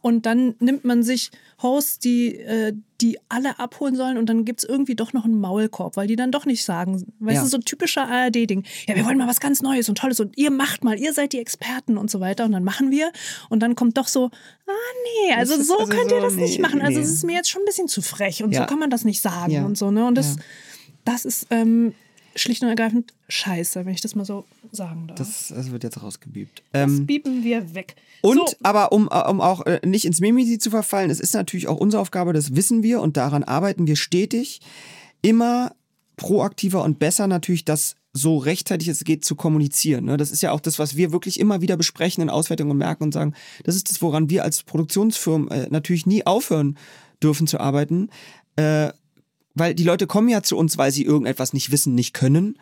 Und 0.00 0.26
dann 0.26 0.54
nimmt 0.60 0.84
man 0.84 1.02
sich 1.02 1.30
Hosts, 1.62 1.98
die, 1.98 2.36
äh, 2.36 2.72
die 3.00 3.18
alle 3.28 3.58
abholen 3.60 3.94
sollen 3.94 4.18
und 4.18 4.26
dann 4.26 4.44
gibt 4.44 4.60
es 4.62 4.68
irgendwie 4.68 4.96
doch 4.96 5.12
noch 5.12 5.24
einen 5.24 5.38
Maulkorb, 5.40 5.96
weil 5.96 6.08
die 6.08 6.16
dann 6.16 6.32
doch 6.32 6.46
nicht 6.46 6.64
sagen, 6.64 7.04
weißt 7.20 7.36
Ja. 7.36 7.42
du, 7.42 7.48
so 7.48 7.56
ein 7.58 7.64
typischer 7.64 8.08
ARD-Ding. 8.08 8.64
Ja, 8.88 8.96
wir 8.96 9.04
wollen 9.06 9.18
mal 9.18 9.28
was 9.28 9.38
ganz 9.38 9.62
Neues 9.62 9.88
und 9.88 9.98
Tolles 9.98 10.18
und 10.18 10.36
ihr 10.36 10.50
macht 10.50 10.82
mal, 10.82 10.98
ihr 10.98 11.12
seid 11.12 11.32
die 11.32 11.38
Experten 11.38 11.96
und 11.96 12.10
so 12.10 12.18
weiter 12.20 12.44
und 12.44 12.52
dann 12.52 12.64
machen 12.64 12.90
wir 12.90 13.12
und 13.50 13.60
dann 13.60 13.76
kommt 13.76 13.96
doch 13.98 14.08
so, 14.08 14.26
ah 14.66 14.72
nee, 15.26 15.32
also 15.34 15.60
so 15.62 15.78
also 15.78 15.90
könnt 15.92 16.10
so, 16.10 16.16
ihr 16.16 16.22
das 16.22 16.34
nicht 16.34 16.56
nee, 16.56 16.62
machen. 16.62 16.80
Also 16.82 16.98
nee. 16.98 17.04
es 17.04 17.12
ist 17.12 17.24
mir 17.24 17.34
jetzt 17.34 17.50
schon 17.50 17.62
ein 17.62 17.66
bisschen 17.66 17.86
zu 17.88 18.02
frech 18.02 18.42
und 18.42 18.52
Ja. 18.52 18.62
so 18.62 18.66
kann 18.68 18.78
man 18.78 18.90
das 18.90 19.04
nicht 19.04 19.20
sagen 19.20 19.50
Ja. 19.52 19.64
und 19.64 19.76
so, 19.76 19.90
ne? 19.90 20.06
Und 20.06 20.14
das, 20.14 20.36
Ja. 20.36 20.42
das 21.04 21.24
ist 21.24 21.46
ähm, 21.50 21.94
schlicht 22.36 22.62
und 22.62 22.68
ergreifend 22.68 23.12
scheiße, 23.28 23.84
wenn 23.84 23.92
ich 23.92 24.00
das 24.00 24.14
mal 24.14 24.24
so 24.24 24.44
sagen 24.70 25.08
darf. 25.08 25.16
Das, 25.18 25.48
das 25.48 25.70
wird 25.72 25.82
jetzt 25.82 26.00
rausgebiebt. 26.02 26.62
Das 26.72 26.82
Ähm, 26.90 27.06
bieben 27.06 27.42
wir 27.42 27.74
weg. 27.74 27.96
Und, 28.20 28.36
so, 28.50 28.56
aber 28.62 28.92
um, 28.92 29.08
äh, 29.10 29.28
um 29.28 29.40
auch 29.40 29.66
äh, 29.66 29.80
nicht 29.84 30.04
ins 30.04 30.20
Mimisi 30.20 30.58
zu 30.58 30.70
verfallen, 30.70 31.10
es 31.10 31.18
ist 31.20 31.34
natürlich 31.34 31.66
auch 31.66 31.78
unsere 31.78 32.00
Aufgabe, 32.00 32.32
das 32.32 32.54
wissen 32.54 32.82
wir 32.82 33.00
und 33.00 33.16
daran 33.16 33.42
arbeiten 33.42 33.86
wir 33.86 33.96
stetig, 33.96 34.60
immer 35.22 35.72
proaktiver 36.16 36.82
und 36.84 36.98
besser 36.98 37.26
natürlich 37.26 37.64
das 37.64 37.94
so 38.12 38.38
rechtzeitig 38.38 38.88
es 38.88 39.04
geht 39.04 39.24
zu 39.24 39.36
kommunizieren. 39.36 40.06
Ne? 40.06 40.16
Das 40.16 40.30
ist 40.30 40.42
ja 40.42 40.50
auch 40.52 40.60
das, 40.60 40.78
was 40.78 40.96
wir 40.96 41.12
wirklich 41.12 41.38
immer 41.38 41.60
wieder 41.60 41.76
besprechen 41.76 42.22
in 42.22 42.30
Auswertungen 42.30 42.72
und 42.72 42.78
merken 42.78 43.04
und 43.04 43.12
sagen, 43.12 43.34
das 43.64 43.76
ist 43.76 43.90
das, 43.90 44.02
woran 44.02 44.28
wir 44.30 44.42
als 44.44 44.62
Produktionsfirmen 44.64 45.48
äh, 45.50 45.68
natürlich 45.70 46.06
nie 46.06 46.26
aufhören 46.26 46.76
dürfen 47.22 47.46
zu 47.46 47.60
arbeiten. 47.60 48.08
Äh, 48.58 48.92
weil 49.54 49.74
die 49.74 49.84
Leute 49.84 50.06
kommen 50.06 50.28
ja 50.28 50.42
zu 50.42 50.56
uns, 50.56 50.78
weil 50.78 50.90
sie 50.90 51.04
irgendetwas 51.04 51.52
nicht 51.52 51.70
wissen, 51.70 51.94
nicht 51.94 52.12
können. 52.12 52.58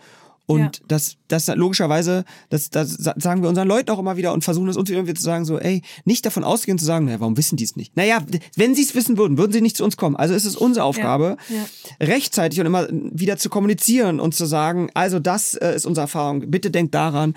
Und 0.48 0.60
Ja. 0.60 0.70
das, 0.86 1.16
das 1.26 1.48
logischerweise, 1.48 2.24
das, 2.50 2.70
das 2.70 2.90
sagen 2.92 3.42
wir 3.42 3.48
unseren 3.48 3.66
Leuten 3.66 3.90
auch 3.90 3.98
immer 3.98 4.16
wieder 4.16 4.32
und 4.32 4.44
versuchen 4.44 4.68
es 4.68 4.76
uns 4.76 4.88
irgendwie 4.88 5.14
zu 5.14 5.22
sagen, 5.22 5.44
so, 5.44 5.58
ey, 5.58 5.82
nicht 6.04 6.24
davon 6.24 6.44
ausgehen 6.44 6.78
zu 6.78 6.84
sagen, 6.84 7.06
naja, 7.06 7.18
warum 7.18 7.36
wissen 7.36 7.56
die 7.56 7.64
es 7.64 7.74
nicht? 7.74 7.96
Naja, 7.96 8.22
wenn 8.54 8.74
sie 8.76 8.82
es 8.82 8.94
wissen 8.94 9.18
würden, 9.18 9.38
würden 9.38 9.50
sie 9.52 9.60
nicht 9.60 9.76
zu 9.76 9.82
uns 9.84 9.96
kommen. 9.96 10.14
Also 10.14 10.34
ist 10.34 10.44
es 10.44 10.54
unsere 10.54 10.84
Aufgabe, 10.86 11.36
ja. 11.48 12.06
rechtzeitig 12.06 12.60
und 12.60 12.66
immer 12.66 12.86
wieder 12.90 13.36
zu 13.38 13.48
kommunizieren 13.50 14.20
und 14.20 14.34
zu 14.36 14.46
sagen, 14.46 14.88
also 14.94 15.18
das 15.18 15.54
äh, 15.54 15.74
ist 15.74 15.84
unsere 15.84 16.02
Erfahrung, 16.04 16.48
bitte 16.48 16.70
denkt 16.70 16.94
daran, 16.94 17.34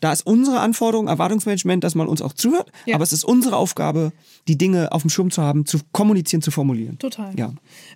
da 0.00 0.12
ist 0.12 0.26
unsere 0.26 0.58
Anforderung, 0.58 1.06
Erwartungsmanagement, 1.06 1.84
dass 1.84 1.94
man 1.94 2.08
uns 2.08 2.20
auch 2.20 2.32
zuhört, 2.32 2.72
Ja. 2.84 2.96
aber 2.96 3.04
es 3.04 3.12
ist 3.12 3.24
unsere 3.24 3.56
Aufgabe, 3.56 4.12
die 4.48 4.58
Dinge 4.58 4.90
auf 4.90 5.02
dem 5.02 5.10
Schirm 5.10 5.30
zu 5.30 5.40
haben, 5.42 5.66
zu 5.66 5.78
kommunizieren, 5.92 6.42
zu 6.42 6.50
formulieren. 6.50 6.98
Total. 6.98 7.32
Ja. 7.38 7.52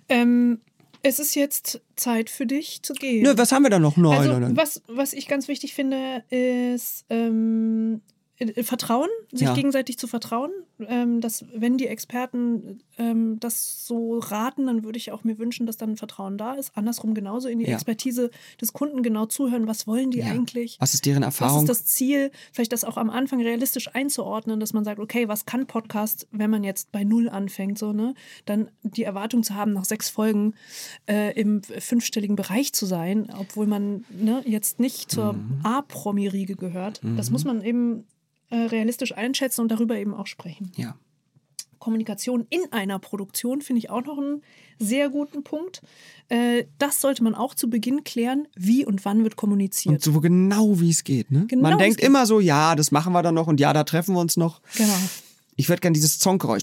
Ähm, 0.07 0.59
es 1.01 1.19
ist 1.19 1.35
jetzt 1.35 1.81
Zeit 1.95 2.29
für 2.29 2.45
dich 2.45 2.81
zu 2.83 2.93
gehen. 2.93 3.23
Nö, 3.23 3.33
was 3.35 3.51
haben 3.51 3.63
wir 3.63 3.69
da 3.69 3.79
noch? 3.79 3.97
Nein, 3.97 4.29
also. 4.29 4.55
Was, 4.55 4.81
was 4.87 5.13
ich 5.13 5.27
ganz 5.27 5.47
wichtig 5.47 5.73
finde, 5.73 6.23
ist 6.29 7.05
ähm, 7.09 8.01
äh, 8.01 8.18
Vertrauen, 8.61 9.09
sich 9.31 9.41
Ja. 9.47 9.53
gegenseitig 9.53 9.97
zu 9.97 10.07
vertrauen. 10.07 10.51
Ähm, 10.79 11.19
dass, 11.19 11.43
wenn 11.53 11.77
die 11.77 11.87
Experten 11.87 12.79
ähm, 12.97 13.37
das 13.39 13.85
so 13.85 14.19
raten, 14.19 14.67
dann 14.67 14.83
würde 14.85 14.97
ich 14.97 15.11
auch 15.11 15.25
mir 15.25 15.37
wünschen, 15.37 15.65
dass 15.65 15.75
dann 15.75 15.97
Vertrauen 15.97 16.37
da 16.37 16.53
ist. 16.53 16.71
Andersrum 16.77 17.13
genauso 17.13 17.49
in 17.49 17.59
die 17.59 17.65
Ja. 17.65 17.73
Expertise 17.73 18.29
des 18.61 18.71
Kunden 18.71 19.03
genau 19.03 19.25
zuhören. 19.25 19.67
Was 19.67 19.87
wollen 19.87 20.09
die 20.11 20.19
Ja. 20.19 20.27
eigentlich? 20.27 20.77
Was 20.79 20.93
ist 20.93 21.05
deren 21.05 21.21
Was 21.23 21.39
Erfahrung? 21.41 21.63
ist 21.63 21.69
das 21.69 21.85
Ziel? 21.85 22.31
Vielleicht 22.53 22.71
das 22.71 22.85
auch 22.85 22.95
am 22.95 23.09
Anfang 23.09 23.41
realistisch 23.41 23.93
einzuordnen, 23.93 24.59
dass 24.61 24.71
man 24.71 24.85
sagt, 24.85 24.99
okay, 24.99 25.27
was 25.27 25.45
kann 25.45 25.65
Podcast, 25.67 26.27
wenn 26.31 26.49
man 26.49 26.63
jetzt 26.63 26.91
bei 26.93 27.03
Null 27.03 27.27
anfängt, 27.27 27.77
so, 27.77 27.91
ne? 27.91 28.13
Dann 28.45 28.69
die 28.83 29.03
Erwartung 29.03 29.43
zu 29.43 29.55
haben, 29.55 29.73
nach 29.73 29.85
sechs 29.85 30.09
Folgen 30.09 30.53
äh, 31.09 31.33
im 31.39 31.61
fünfstelligen 31.63 32.37
Bereich 32.37 32.71
zu 32.71 32.85
sein, 32.85 33.29
obwohl 33.37 33.67
man 33.67 34.05
ne, 34.09 34.41
jetzt 34.45 34.79
nicht 34.79 35.11
zur 35.11 35.33
Mhm. 35.33 35.59
A-Promi-Riege 35.63 36.55
gehört. 36.55 37.01
Das 37.17 37.29
muss 37.31 37.43
man 37.43 37.61
eben 37.63 38.05
äh, 38.49 38.55
realistisch 38.57 39.15
einschätzen 39.15 39.61
und 39.61 39.69
darüber 39.69 39.95
eben 39.97 40.13
auch 40.13 40.27
sprechen. 40.27 40.71
ja. 40.75 40.95
Kommunikation 41.79 42.45
in 42.49 42.59
einer 42.71 42.99
Produktion 42.99 43.61
finde 43.61 43.79
ich 43.79 43.89
auch 43.89 44.03
noch 44.03 44.17
einen 44.17 44.43
sehr 44.79 45.09
guten 45.09 45.45
Punkt. 45.45 45.81
Äh, 46.27 46.65
das 46.77 46.99
sollte 46.99 47.23
man 47.23 47.35
auch 47.35 47.55
zu 47.55 47.69
Beginn 47.69 48.03
klären, 48.03 48.49
wie 48.53 48.85
und 48.85 49.05
wann 49.05 49.23
wird 49.23 49.37
kommuniziert. 49.37 49.93
Und 49.95 50.01
so 50.03 50.19
genau 50.19 50.81
wie 50.81 50.89
es 50.89 51.05
geht. 51.05 51.31
Ne? 51.31 51.45
Genau, 51.47 51.69
Man 51.69 51.77
denkt 51.77 51.99
geht. 51.99 52.05
immer 52.05 52.25
so, 52.25 52.41
ja, 52.41 52.75
das 52.75 52.91
machen 52.91 53.13
wir 53.13 53.23
dann 53.23 53.35
noch 53.35 53.47
und 53.47 53.61
ja, 53.61 53.71
da 53.71 53.85
treffen 53.85 54.13
wir 54.13 54.19
uns 54.19 54.35
noch. 54.35 54.61
genau. 54.75 54.93
Ich 55.59 55.67
würde 55.67 55.81
gerne 55.81 55.93
dieses 55.93 56.19
Songgeräusch. 56.19 56.61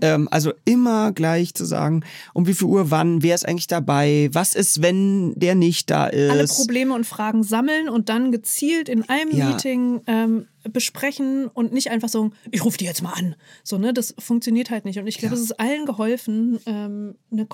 Ähm, 0.00 0.28
also 0.30 0.52
immer 0.64 1.10
gleich 1.10 1.54
zu 1.54 1.64
sagen, 1.64 2.04
um 2.34 2.46
wie 2.46 2.54
viel 2.54 2.68
Uhr, 2.68 2.92
wann, 2.92 3.20
wer 3.24 3.34
ist 3.34 3.44
eigentlich 3.48 3.66
dabei, 3.66 4.30
was 4.32 4.54
ist, 4.54 4.80
wenn 4.80 5.34
der 5.34 5.56
nicht 5.56 5.90
da 5.90 6.06
ist. 6.06 6.30
alle 6.30 6.46
Probleme 6.46 6.94
und 6.94 7.04
Fragen 7.04 7.42
sammeln 7.42 7.88
und 7.88 8.08
dann 8.08 8.30
gezielt 8.30 8.88
in 8.88 9.08
einem 9.08 9.36
Ja. 9.36 9.48
Meeting 9.48 10.02
ähm, 10.06 10.46
besprechen 10.72 11.48
und 11.48 11.72
nicht 11.72 11.90
einfach 11.90 12.08
so, 12.08 12.30
ich 12.52 12.64
rufe 12.64 12.78
die 12.78 12.84
jetzt 12.84 13.02
mal 13.02 13.12
an. 13.14 13.34
So, 13.64 13.76
ne, 13.76 13.92
das 13.92 14.14
funktioniert 14.20 14.70
halt 14.70 14.84
nicht. 14.84 15.00
Und 15.00 15.08
ich 15.08 15.18
glaube, 15.18 15.34
Ja. 15.34 15.40
es 15.40 15.46
ist 15.50 15.58
allen 15.58 15.84
geholfen, 15.84 16.60
ähm, 16.66 17.16
eine 17.32 17.46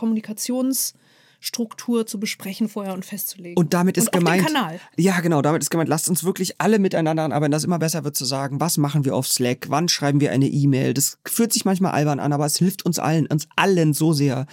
Kommunikationsstruktur 1.39 2.07
zu 2.07 2.21
besprechen 2.21 2.69
vorher 2.69 2.95
und 2.95 3.05
festzulegen. 3.05 3.57
Und 3.57 3.75
damit 3.75 3.97
ist 3.97 4.07
und 4.07 4.13
gemeint. 4.13 4.47
Den 4.47 4.55
Kanal. 4.55 4.81
Ja, 4.97 5.21
genau, 5.21 5.43
damit 5.43 5.63
ist 5.63 5.71
gemeint, 5.71 5.89
lasst 5.89 6.09
uns 6.09 6.25
wirklich 6.25 6.61
alle 6.61 6.79
miteinander 6.79 7.25
arbeiten, 7.33 7.53
dass 7.53 7.65
immer 7.65 7.79
besser 7.79 8.05
wird 8.05 8.17
zu 8.17 8.25
sagen, 8.25 8.61
was 8.61 8.77
machen 8.77 9.05
wir 9.05 9.15
auf 9.15 9.27
Slack, 9.27 9.67
wann 9.69 9.89
schreiben 9.89 10.21
wir 10.21 10.33
eine 10.33 10.47
E-Mail. 10.47 10.95
Das 10.95 11.19
fühlt 11.27 11.53
sich 11.53 11.65
manchmal 11.65 11.93
albern 11.93 12.21
an, 12.21 12.33
aber 12.33 12.47
es 12.47 12.57
hilft 12.57 12.85
uns 12.85 12.99
allen, 12.99 13.27
uns 13.27 13.49
allen 13.57 13.95
so 13.95 14.13
sehr, 14.13 14.47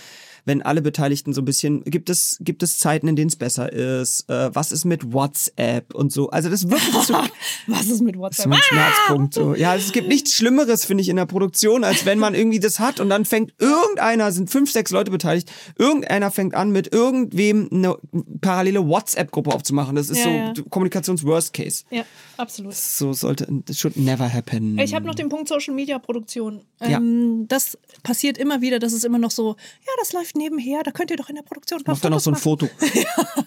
wenn 0.46 0.62
alle 0.62 0.82
Beteiligten 0.82 1.34
so 1.34 1.42
ein 1.42 1.46
bisschen, 1.46 1.84
gibt 1.84 2.10
es, 2.10 2.38
gibt 2.40 2.64
es 2.64 2.78
Zeiten, 2.78 3.08
in 3.08 3.16
denen 3.16 3.30
es 3.30 3.36
besser 3.36 3.72
ist, 3.74 4.30
äh, 4.30 4.54
was 4.54 4.72
ist 4.72 4.86
mit 4.86 5.12
WhatsApp 5.12 5.94
und 5.96 6.12
so. 6.12 6.30
Also 6.30 6.50
das 6.50 6.64
ist 6.64 6.70
wirklich 6.72 6.94
zu, 7.06 7.14
Was 7.68 7.88
ist 7.88 8.02
mit 8.02 8.16
Das 8.16 8.40
ist 8.40 8.46
WhatsApp? 8.46 8.48
mein 8.48 8.60
Schmerzpunkt. 8.62 9.34
So. 9.34 9.56
Ja, 9.56 9.76
es 9.76 9.92
gibt 9.92 10.08
nichts 10.08 10.34
Schlimmeres, 10.34 10.86
finde 10.86 11.02
ich, 11.02 11.10
in 11.10 11.16
der 11.16 11.26
Produktion, 11.26 11.84
als 11.84 12.06
wenn 12.06 12.20
man 12.20 12.36
irgendwie 12.36 12.60
das 12.60 12.80
hat 12.80 13.00
und 13.00 13.10
dann 13.10 13.26
fängt 13.26 13.54
irgendeiner, 13.60 14.32
sind 14.32 14.50
fünf, 14.50 14.72
sechs 14.72 14.92
Leute 14.92 15.10
beteiligt, 15.12 15.52
irgendeiner 15.80 16.30
fängt 16.32 16.54
an, 16.54 16.72
mit 16.72 16.94
irgendwem 16.94 17.70
eine 17.72 17.98
parallele 18.42 18.88
WhatsApp-Gruppe 18.88 19.52
aufzumachen. 19.52 19.96
Das 19.96 20.10
ist 20.10 20.18
Ja, 20.20 20.24
so 20.24 20.30
ja. 20.30 20.54
Kommunikations-Worst 20.70 21.54
Case. 21.54 21.84
Ja, 21.90 22.04
absolut. 22.38 22.74
So 22.76 23.14
sollte, 23.14 23.48
das 23.66 23.80
should 23.80 23.98
never 23.98 24.32
happen. 24.32 24.78
Ich 24.78 24.94
habe 24.94 25.06
noch 25.08 25.16
den 25.16 25.30
Punkt 25.30 25.48
Social 25.48 25.74
Media 25.74 25.98
Produktion. 26.00 26.62
Ähm, 26.80 27.46
Das 27.48 27.78
passiert 28.04 28.38
immer 28.38 28.62
wieder, 28.62 28.80
dass 28.80 28.94
es 28.94 29.04
immer 29.04 29.18
noch 29.18 29.32
so, 29.32 29.56
ja, 29.82 29.92
das 30.00 30.14
läuft 30.14 30.35
nebenher, 30.36 30.84
da 30.84 30.92
könnt 30.92 31.12
ihr 31.12 31.18
doch 31.18 31.30
in 31.30 31.36
der 31.36 31.44
Produktion 31.44 31.80
ein 31.80 31.84
paar 31.84 31.96
Mach 31.96 32.02
da 32.02 32.10
noch 32.10 32.20
so 32.20 32.30
ein 32.32 32.34
machen. 32.34 32.42
Foto. 32.44 32.70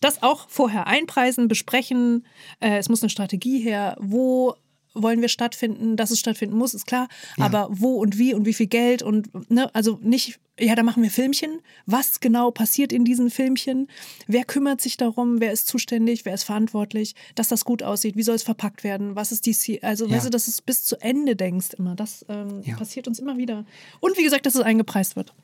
Das 0.00 0.22
auch 0.22 0.48
vorher 0.48 0.86
einpreisen, 0.86 1.46
besprechen. 1.48 2.24
Äh, 2.60 2.78
es 2.78 2.88
muss 2.88 3.02
eine 3.02 3.10
Strategie 3.10 3.58
her. 3.58 3.96
Wo 4.00 4.54
wollen 4.94 5.20
wir 5.20 5.28
stattfinden? 5.28 5.96
Dass 5.96 6.10
es 6.10 6.18
stattfinden 6.18 6.56
muss, 6.56 6.72
ist 6.72 6.86
klar. 6.86 7.06
Aber 7.38 7.68
wo 7.70 7.96
und 7.96 8.16
wie 8.18 8.32
und 8.32 8.46
wie 8.46 8.54
viel 8.54 8.66
Geld 8.66 9.02
und 9.02 9.50
ne, 9.50 9.72
also 9.74 9.98
nicht, 10.02 10.40
ja, 10.58 10.74
da 10.74 10.82
machen 10.82 11.02
wir 11.02 11.10
Filmchen. 11.10 11.60
Was 11.84 12.20
genau 12.20 12.50
passiert 12.50 12.92
in 12.92 13.04
diesen 13.04 13.28
Filmchen? 13.28 13.88
Wer 14.26 14.44
kümmert 14.44 14.80
sich 14.80 14.96
darum? 14.96 15.38
Wer 15.40 15.52
ist 15.52 15.66
zuständig? 15.66 16.24
Wer 16.24 16.32
ist 16.34 16.44
verantwortlich, 16.44 17.14
dass 17.34 17.48
das 17.48 17.66
gut 17.66 17.82
aussieht? 17.82 18.16
Wie 18.16 18.22
soll 18.22 18.36
es 18.36 18.42
verpackt 18.42 18.84
werden? 18.84 19.16
Was 19.16 19.32
ist 19.32 19.44
die 19.44 19.52
Ziel? 19.52 19.80
Also, 19.82 20.06
Ja. 20.06 20.16
weißt 20.16 20.26
du, 20.26 20.30
dass 20.30 20.46
du 20.46 20.50
es 20.50 20.62
bis 20.62 20.82
zu 20.84 20.96
Ende 21.02 21.36
denkst 21.36 21.74
immer. 21.76 21.94
Das 21.94 22.24
ähm, 22.30 22.62
Ja. 22.64 22.76
passiert 22.76 23.06
uns 23.06 23.18
immer 23.18 23.36
wieder. 23.36 23.66
Und 24.00 24.16
wie 24.16 24.22
gesagt, 24.24 24.46
dass 24.46 24.54
es 24.54 24.62
eingepreist 24.62 25.14
wird. 25.14 25.34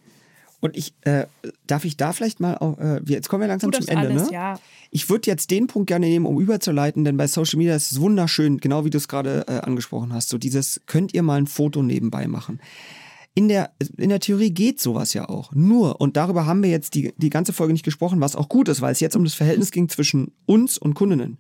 Und 0.60 0.76
ich, 0.76 0.94
äh, 1.02 1.26
darf 1.66 1.84
ich 1.84 1.96
da 1.96 2.12
vielleicht 2.12 2.40
mal, 2.40 2.56
auch, 2.56 2.78
äh, 2.78 3.00
jetzt 3.06 3.28
kommen 3.28 3.42
wir 3.42 3.48
langsam 3.48 3.72
zum 3.72 3.86
Ende, 3.86 4.08
alles, 4.08 4.26
ne? 4.26 4.32
ja. 4.32 4.60
Ich 4.90 5.10
würde 5.10 5.30
jetzt 5.30 5.50
den 5.50 5.66
Punkt 5.66 5.88
gerne 5.88 6.06
nehmen, 6.06 6.26
um 6.26 6.40
überzuleiten, 6.40 7.04
denn 7.04 7.16
bei 7.16 7.26
Social 7.26 7.58
Media 7.58 7.76
ist 7.76 7.92
es 7.92 8.00
wunderschön, 8.00 8.58
genau 8.58 8.84
wie 8.84 8.90
du 8.90 8.98
es 8.98 9.08
gerade 9.08 9.44
äh, 9.48 9.58
angesprochen 9.58 10.12
hast. 10.12 10.30
So 10.30 10.38
dieses, 10.38 10.80
könnt 10.86 11.12
ihr 11.12 11.22
mal 11.22 11.38
ein 11.38 11.46
Foto 11.46 11.82
nebenbei 11.82 12.26
machen. 12.26 12.60
In 13.34 13.48
der, 13.48 13.72
in 13.98 14.08
der 14.08 14.20
Theorie 14.20 14.50
geht 14.50 14.80
sowas 14.80 15.12
ja 15.12 15.28
auch. 15.28 15.52
Nur, 15.54 16.00
und 16.00 16.16
darüber 16.16 16.46
haben 16.46 16.62
wir 16.62 16.70
jetzt 16.70 16.94
die, 16.94 17.12
die 17.18 17.28
ganze 17.28 17.52
Folge 17.52 17.74
nicht 17.74 17.84
gesprochen, 17.84 18.22
was 18.22 18.34
auch 18.34 18.48
gut 18.48 18.68
ist, 18.68 18.80
weil 18.80 18.92
es 18.92 19.00
jetzt 19.00 19.14
um 19.14 19.24
das 19.24 19.34
Verhältnis 19.34 19.72
ging 19.72 19.90
zwischen 19.90 20.32
uns 20.46 20.78
und 20.78 20.94
Kundinnen. 20.94 21.38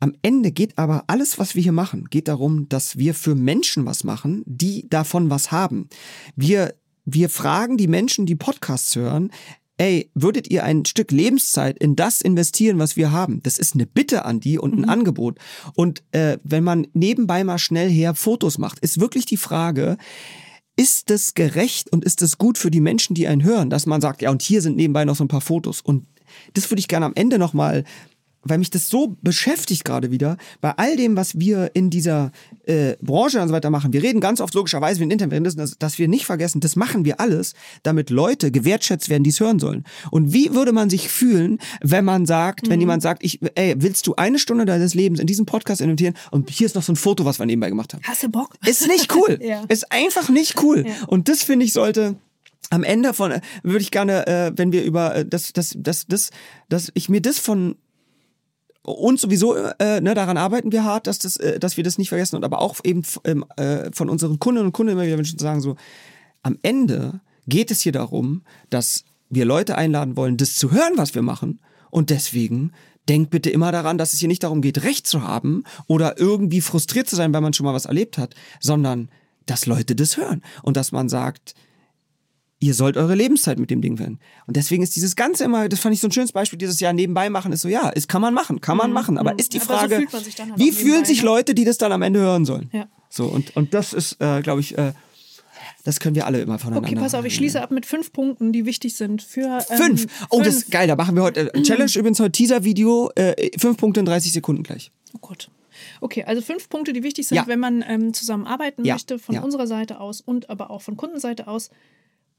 Am 0.00 0.14
Ende 0.22 0.50
geht 0.50 0.78
aber 0.78 1.04
alles, 1.08 1.38
was 1.38 1.54
wir 1.54 1.62
hier 1.62 1.72
machen, 1.72 2.06
geht 2.10 2.26
darum, 2.26 2.68
dass 2.70 2.96
wir 2.96 3.14
für 3.14 3.34
Menschen 3.34 3.84
was 3.84 4.02
machen, 4.02 4.42
die 4.46 4.88
davon 4.88 5.28
was 5.28 5.52
haben. 5.52 5.88
Wir, 6.36 6.74
wir 7.04 7.28
fragen 7.28 7.76
die 7.76 7.88
Menschen, 7.88 8.26
die 8.26 8.36
Podcasts 8.36 8.94
hören, 8.96 9.30
ey, 9.80 10.10
würdet 10.14 10.50
ihr 10.50 10.62
ein 10.62 10.84
Stück 10.84 11.10
Lebenszeit 11.10 11.78
in 11.78 11.96
das 11.96 12.20
investieren, 12.20 12.78
was 12.78 12.96
wir 12.96 13.12
haben? 13.12 13.42
Das 13.42 13.58
ist 13.58 13.74
eine 13.74 13.86
Bitte 13.86 14.26
an 14.26 14.38
die 14.38 14.58
und 14.58 14.76
ein 14.76 14.84
Angebot. 14.84 15.38
Und 15.74 16.02
äh, 16.12 16.36
wenn 16.44 16.62
man 16.62 16.86
nebenbei 16.92 17.44
mal 17.44 17.58
schnell 17.58 17.88
her 17.88 18.14
Fotos 18.14 18.58
macht, 18.58 18.78
ist 18.80 19.00
wirklich 19.00 19.24
die 19.24 19.38
Frage, 19.38 19.96
ist 20.76 21.10
es 21.10 21.32
gerecht 21.32 21.90
und 21.92 22.04
ist 22.04 22.20
es 22.20 22.36
gut 22.36 22.58
für 22.58 22.70
die 22.70 22.82
Menschen, 22.82 23.14
die 23.14 23.26
einen 23.26 23.42
hören, 23.42 23.70
dass 23.70 23.86
man 23.86 24.02
sagt, 24.02 24.20
ja, 24.20 24.30
und 24.30 24.42
hier 24.42 24.60
sind 24.60 24.76
nebenbei 24.76 25.06
noch 25.06 25.16
so 25.16 25.24
ein 25.24 25.28
paar 25.28 25.40
Fotos. 25.40 25.80
Und 25.80 26.06
das 26.52 26.70
würde 26.70 26.80
ich 26.80 26.88
gerne 26.88 27.06
am 27.06 27.14
Ende 27.14 27.38
nochmal, 27.38 27.84
weil 28.42 28.58
mich 28.58 28.70
das 28.70 28.88
so 28.88 29.16
beschäftigt 29.22 29.84
gerade 29.84 30.10
wieder, 30.10 30.36
bei 30.60 30.72
all 30.76 30.96
dem, 30.96 31.16
was 31.16 31.38
wir 31.38 31.70
in 31.74 31.90
dieser 31.90 32.32
äh, 32.64 32.96
Branche 33.00 33.40
und 33.40 33.48
so 33.48 33.54
weiter 33.54 33.70
machen. 33.70 33.92
Wir 33.92 34.02
reden 34.02 34.20
ganz 34.20 34.40
oft 34.40 34.54
logischerweise, 34.54 35.00
wenn 35.00 35.10
Internet 35.10 35.34
reden, 35.34 35.56
dass, 35.56 35.78
dass 35.78 35.98
wir 35.98 36.08
nicht 36.08 36.26
vergessen, 36.26 36.60
das 36.60 36.76
machen 36.76 37.04
wir 37.04 37.20
alles, 37.20 37.54
damit 37.82 38.10
Leute 38.10 38.50
gewertschätzt 38.50 39.08
werden, 39.08 39.24
die 39.24 39.30
es 39.30 39.40
hören 39.40 39.58
sollen. 39.58 39.84
Und 40.10 40.32
wie 40.32 40.54
würde 40.54 40.72
man 40.72 40.90
sich 40.90 41.08
fühlen, 41.08 41.58
wenn 41.82 42.04
man 42.04 42.26
sagt, 42.26 42.68
wenn 42.68 42.80
jemand 42.80 43.02
sagt, 43.02 43.24
ich, 43.24 43.40
ey, 43.54 43.74
willst 43.78 44.06
du 44.06 44.14
eine 44.16 44.38
Stunde 44.38 44.64
deines 44.64 44.94
Lebens 44.94 45.20
in 45.20 45.26
diesen 45.26 45.46
Podcast 45.46 45.80
investieren 45.80 46.14
und 46.30 46.50
hier 46.50 46.66
ist 46.66 46.74
noch 46.74 46.82
so 46.82 46.92
ein 46.92 46.96
Foto, 46.96 47.24
was 47.24 47.38
wir 47.38 47.46
nebenbei 47.46 47.68
gemacht 47.68 47.94
haben. 47.94 48.02
Hast 48.04 48.22
du 48.22 48.28
Bock? 48.28 48.54
Ist 48.66 48.86
nicht 48.86 49.14
cool. 49.14 49.38
Ja. 49.50 49.64
Ist 49.68 49.90
einfach 49.90 50.28
nicht 50.28 50.62
cool. 50.62 50.84
Ja. 50.86 51.06
Und 51.06 51.28
das 51.28 51.42
finde 51.42 51.64
ich 51.64 51.72
sollte 51.72 52.16
am 52.68 52.84
Ende 52.84 53.14
von 53.14 53.32
äh, 53.32 53.40
würde 53.62 53.80
ich 53.80 53.90
gerne, 53.90 54.26
äh, 54.26 54.52
wenn 54.54 54.70
wir 54.72 54.84
über 54.84 55.14
äh, 55.14 55.26
das, 55.26 55.52
das, 55.52 55.74
das, 55.76 56.06
das, 56.06 56.30
dass 56.68 56.90
ich 56.94 57.08
mir 57.08 57.20
das 57.20 57.38
von 57.38 57.76
uns 58.82 59.20
sowieso, 59.20 59.54
äh, 59.54 60.00
ne, 60.00 60.14
daran 60.14 60.36
arbeiten 60.36 60.72
wir 60.72 60.84
hart, 60.84 61.06
dass, 61.06 61.18
das, 61.18 61.36
äh, 61.36 61.58
dass 61.58 61.76
wir 61.76 61.84
das 61.84 61.98
nicht 61.98 62.08
vergessen. 62.08 62.36
Und 62.36 62.44
aber 62.44 62.60
auch 62.60 62.76
eben 62.84 63.02
ähm, 63.24 63.44
äh, 63.56 63.90
von 63.92 64.08
unseren 64.08 64.38
Kundinnen 64.38 64.66
und 64.66 64.72
Kunden 64.72 64.92
immer 64.92 65.02
wieder 65.02 65.16
Menschen 65.16 65.38
sagen, 65.38 65.60
so, 65.60 65.76
am 66.42 66.58
Ende 66.62 67.20
geht 67.46 67.70
es 67.70 67.80
hier 67.80 67.92
darum, 67.92 68.42
dass 68.70 69.04
wir 69.28 69.44
Leute 69.44 69.76
einladen 69.76 70.16
wollen, 70.16 70.36
das 70.36 70.56
zu 70.56 70.72
hören, 70.72 70.94
was 70.96 71.14
wir 71.14 71.22
machen. 71.22 71.60
Und 71.90 72.10
deswegen 72.10 72.72
denkt 73.08 73.30
bitte 73.30 73.50
immer 73.50 73.72
daran, 73.72 73.98
dass 73.98 74.12
es 74.12 74.20
hier 74.20 74.28
nicht 74.28 74.42
darum 74.42 74.62
geht, 74.62 74.82
Recht 74.82 75.06
zu 75.06 75.22
haben 75.22 75.64
oder 75.86 76.18
irgendwie 76.18 76.60
frustriert 76.60 77.08
zu 77.08 77.16
sein, 77.16 77.32
weil 77.32 77.40
man 77.40 77.52
schon 77.52 77.64
mal 77.64 77.74
was 77.74 77.86
erlebt 77.86 78.18
hat, 78.18 78.34
sondern 78.60 79.10
dass 79.46 79.66
Leute 79.66 79.94
das 79.94 80.16
hören. 80.16 80.42
Und 80.62 80.76
dass 80.76 80.92
man 80.92 81.08
sagt, 81.08 81.54
ihr 82.60 82.74
sollt 82.74 82.96
eure 82.96 83.14
Lebenszeit 83.14 83.58
mit 83.58 83.70
dem 83.70 83.80
Ding 83.80 83.98
werden. 83.98 84.20
Und 84.46 84.56
deswegen 84.56 84.82
ist 84.82 84.94
dieses 84.94 85.16
Ganze 85.16 85.44
immer, 85.44 85.68
das 85.68 85.80
fand 85.80 85.94
ich 85.94 86.00
so 86.00 86.08
ein 86.08 86.12
schönes 86.12 86.32
Beispiel, 86.32 86.58
dieses 86.58 86.78
Jahr 86.78 86.92
nebenbei 86.92 87.30
machen, 87.30 87.52
ist 87.52 87.62
so, 87.62 87.68
ja, 87.68 87.88
ist, 87.88 88.08
kann 88.08 88.20
man 88.20 88.34
machen, 88.34 88.60
kann 88.60 88.76
man 88.76 88.92
machen, 88.92 89.18
aber 89.18 89.38
ist 89.38 89.54
die 89.54 89.60
Aber 89.60 89.66
so 89.66 89.72
Frage, 89.74 89.96
fühlt 89.96 90.12
man 90.12 90.22
sich 90.24 90.34
dann 90.34 90.50
halt 90.50 90.60
wie 90.60 90.70
fühlen 90.70 91.04
sich 91.04 91.20
ne? 91.22 91.26
Leute, 91.26 91.54
die 91.54 91.64
das 91.64 91.78
dann 91.78 91.90
am 91.90 92.02
Ende 92.02 92.20
hören 92.20 92.44
sollen? 92.44 92.68
Ja. 92.72 92.86
So, 93.08 93.24
und, 93.24 93.56
und 93.56 93.74
das 93.74 93.92
ist, 93.92 94.20
äh, 94.20 94.40
glaube 94.42 94.60
ich, 94.60 94.76
äh, 94.78 94.92
Das 95.84 95.98
können 96.00 96.14
wir 96.14 96.26
alle 96.26 96.40
immer 96.42 96.58
voneinander. 96.58 96.86
Okay, 96.88 97.00
pass 97.00 97.14
auf, 97.14 97.24
ich 97.24 97.34
schließe 97.34 97.60
ab 97.60 97.70
mit 97.70 97.86
fünf 97.86 98.12
Punkten, 98.12 98.52
die 98.52 98.66
wichtig 98.66 98.94
sind 98.94 99.22
für. 99.22 99.64
Ähm, 99.70 99.76
Fünf. 99.78 100.06
Oh, 100.28 100.38
das 100.40 100.48
fünf. 100.54 100.64
ist 100.64 100.70
geil. 100.70 100.86
Da 100.86 100.96
machen 100.96 101.16
wir 101.16 101.22
heute 101.22 101.52
äh, 101.54 101.62
Challenge 101.62 101.90
übrigens 101.96 102.20
heute 102.20 102.32
Teaser-Video. 102.32 103.10
Äh, 103.14 103.50
fünf 103.58 103.78
Punkte 103.78 104.00
in 104.00 104.06
30 104.06 104.32
Sekunden 104.32 104.62
gleich. 104.62 104.92
Oh 105.14 105.18
Gott. 105.22 105.50
Okay, 106.02 106.24
also 106.24 106.42
fünf 106.42 106.68
Punkte, 106.68 106.92
die 106.92 107.02
wichtig 107.02 107.26
sind, 107.26 107.36
Ja. 107.36 107.46
wenn 107.46 107.58
man 107.58 107.82
ähm, 107.88 108.12
zusammenarbeiten 108.12 108.84
Ja, 108.84 108.94
möchte, 108.94 109.18
von 109.18 109.34
ja. 109.34 109.40
unserer 109.40 109.66
Seite 109.66 110.00
aus 110.00 110.20
und 110.20 110.50
aber 110.50 110.70
auch 110.70 110.82
von 110.82 110.96
Kundenseite 110.98 111.48
aus. 111.48 111.70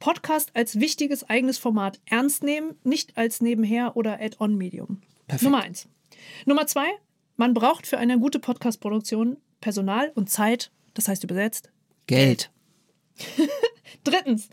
Podcast 0.02 0.52
als 0.56 0.80
wichtiges 0.80 1.30
eigenes 1.30 1.60
Format 1.60 2.02
ernst 2.08 2.44
nehmen, 2.44 2.76
nicht 2.84 3.18
als 3.18 3.40
nebenher 3.40 3.96
oder 3.96 4.20
Add-on-Medium. 4.20 5.00
Nummer 5.42 5.62
eins. 5.62 5.88
Nummer 6.46 6.66
zwei, 6.68 6.88
man 7.38 7.54
braucht 7.54 7.88
für 7.88 8.00
eine 8.00 8.20
gute 8.20 8.40
Podcast-Produktion 8.40 9.38
Personal 9.62 10.12
und 10.16 10.30
Zeit, 10.30 10.72
das 10.96 11.08
heißt 11.08 11.24
übersetzt. 11.24 11.70
Geld. 12.08 12.52
Drittens, 14.04 14.50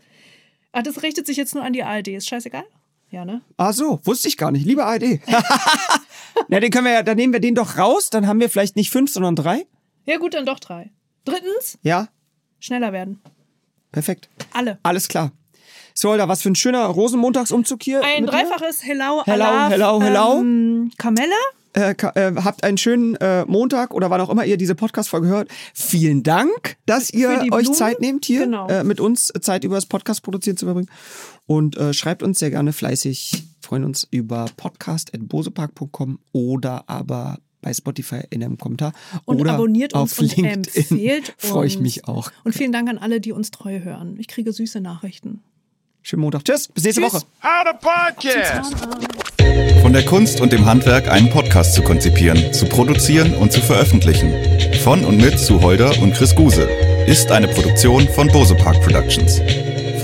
ah, 0.71 0.83
das 0.83 1.01
richtet 1.01 1.25
sich 1.25 1.35
jetzt 1.35 1.55
nur 1.55 1.63
an 1.63 1.73
die 1.73 1.83
ARD, 1.83 2.09
ist 2.09 2.29
scheißegal? 2.29 2.63
Ja, 3.09 3.25
ne? 3.25 3.41
Ah 3.57 3.73
so, 3.73 3.99
wusste 4.03 4.27
ich 4.27 4.37
gar 4.37 4.51
nicht. 4.51 4.67
Liebe 4.67 4.85
ARD. 4.85 5.19
Na, 6.47 6.59
den 6.59 6.69
können 6.69 6.85
wir 6.85 6.93
ja, 6.93 7.03
dann 7.03 7.17
nehmen 7.17 7.33
wir 7.33 7.39
den 7.39 7.55
doch 7.55 7.75
raus. 7.79 8.11
Dann 8.11 8.27
haben 8.27 8.39
wir 8.39 8.51
vielleicht 8.51 8.75
nicht 8.75 8.91
fünf, 8.91 9.11
sondern 9.11 9.35
drei. 9.35 9.65
Ja, 10.05 10.17
gut, 10.17 10.35
dann 10.35 10.45
doch 10.45 10.59
drei. 10.59 10.91
Drittens, 11.25 11.79
Ja, 11.81 12.07
schneller 12.59 12.93
werden. 12.93 13.19
Perfekt. 13.91 14.29
Alle. 14.53 14.79
Alles 14.83 15.07
klar. 15.07 15.31
So, 15.93 16.11
Alter, 16.11 16.27
was 16.29 16.41
für 16.41 16.49
ein 16.49 16.55
schöner 16.55 16.85
Rosenmontagsumzug 16.85 17.83
hier. 17.83 18.01
Ein 18.03 18.25
dreifaches 18.25 18.83
Hello, 18.83 19.21
Hello, 19.25 19.69
hello, 19.69 20.01
hello. 20.01 20.39
Ähm, 20.39 20.91
Kamelle. 20.97 21.33
Äh, 21.73 21.91
äh, 21.91 22.33
habt 22.43 22.63
einen 22.63 22.77
schönen 22.77 23.15
äh, 23.17 23.45
Montag 23.45 23.93
oder 23.93 24.09
wann 24.09 24.21
auch 24.21 24.29
immer 24.29 24.43
ihr 24.45 24.57
diese 24.57 24.73
Podcast-Folge 24.75 25.27
hört. 25.27 25.49
Vielen 25.73 26.23
Dank, 26.23 26.77
dass 26.85 27.11
ihr 27.11 27.29
euch 27.29 27.49
Blumen. 27.49 27.73
Zeit 27.73 27.99
nehmt, 28.01 28.25
hier 28.25 28.45
Genau. 28.45 28.67
äh, 28.69 28.83
mit 28.83 28.99
uns 28.99 29.31
Zeit 29.41 29.63
über 29.63 29.75
das 29.75 29.85
Podcast 29.85 30.23
produzieren 30.23 30.57
zu 30.57 30.65
verbringen. 30.65 30.89
Und 31.45 31.77
äh, 31.77 31.93
schreibt 31.93 32.23
uns 32.23 32.39
sehr 32.39 32.49
gerne 32.49 32.73
fleißig. 32.73 33.43
Freuen 33.61 33.83
uns 33.83 34.07
über 34.09 34.45
podcast.bosepark.com 34.57 36.19
oder 36.31 36.85
aber 36.87 37.37
bei 37.61 37.73
Spotify 37.73 38.21
in 38.29 38.43
einem 38.43 38.57
Kommentar. 38.57 38.93
Und 39.25 39.39
oder 39.41 39.53
abonniert 39.53 39.93
uns 39.93 40.13
auf 40.13 40.19
und 40.19 40.35
LinkedIn. 40.35 40.63
empfehlt 40.73 41.29
uns. 41.41 41.49
Freue 41.51 41.67
ich 41.67 41.79
mich 41.79 42.07
auch. 42.07 42.31
Und 42.43 42.53
vielen 42.55 42.71
Dank 42.71 42.89
an 42.89 42.97
alle, 42.97 43.19
die 43.21 43.31
uns 43.31 43.51
treu 43.51 43.79
hören. 43.81 44.15
Ich 44.19 44.27
kriege 44.27 44.51
süße 44.53 44.79
Nachrichten. 44.81 45.41
Schönen 46.01 46.21
Montag. 46.21 46.45
Tschüss. 46.45 46.69
Bis 46.69 46.83
nächste 46.85 47.01
Tschüss. 47.01 47.13
Woche. 47.13 47.25
How 47.43 47.63
to 47.65 47.77
podcast. 47.77 48.75
Von 49.81 49.93
der 49.93 50.05
Kunst 50.05 50.39
und 50.41 50.51
dem 50.53 50.65
Handwerk, 50.65 51.09
einen 51.09 51.29
Podcast 51.29 51.73
zu 51.73 51.81
konzipieren, 51.81 52.53
zu 52.53 52.65
produzieren 52.65 53.33
und 53.35 53.51
zu 53.51 53.61
veröffentlichen. 53.61 54.33
Von 54.83 55.03
und 55.03 55.17
mit 55.17 55.39
Sue 55.39 55.61
Holder 55.61 55.91
und 56.01 56.13
Chris 56.13 56.35
Guse. 56.35 56.63
Ist 57.07 57.31
eine 57.31 57.47
Produktion 57.47 58.07
von 58.09 58.27
Bose 58.27 58.55
Park 58.55 58.81
Productions. 58.81 59.41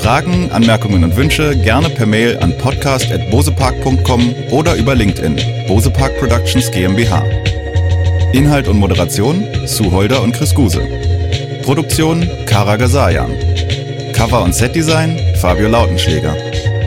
Fragen, 0.06 0.52
Anmerkungen 0.52 1.04
und 1.04 1.15
Wünsche 1.15 1.58
gerne 1.58 1.89
per 1.89 2.06
Mail 2.06 2.38
an 2.38 2.56
podcast.bosepark.com 2.60 4.36
oder 4.52 4.76
über 4.76 4.94
LinkedIn. 4.94 5.68
Bose 5.68 5.89
Park 5.89 6.15
Productions 6.20 6.70
GmbH. 6.70 7.24
Inhalt 8.32 8.68
und 8.68 8.78
Moderation 8.78 9.44
Sue 9.65 9.89
Holder 9.89 10.22
und 10.22 10.34
Chris 10.34 10.54
Guse. 10.54 10.88
Produktion 11.63 12.30
Kara 12.46 12.76
Gasayan. 12.76 13.32
Cover 14.13 14.44
und 14.44 14.54
Setdesign 14.54 15.18
Fabio 15.41 15.70
Lautenschläger. 15.70 16.36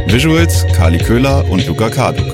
Visuals 0.07 0.65
Kali 0.77 0.99
Köhler 0.99 1.45
und 1.51 1.67
Luca 1.67 1.91
Karduk. 1.91 2.33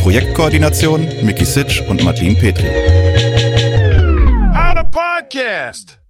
Projektkoordination 0.00 1.06
Mickey 1.22 1.44
Sitsch 1.44 1.80
und 1.82 2.02
Martin 2.02 2.36
Petri. 2.36 2.70
How 4.52 4.74
to 4.74 4.82
podcast. 4.90 6.01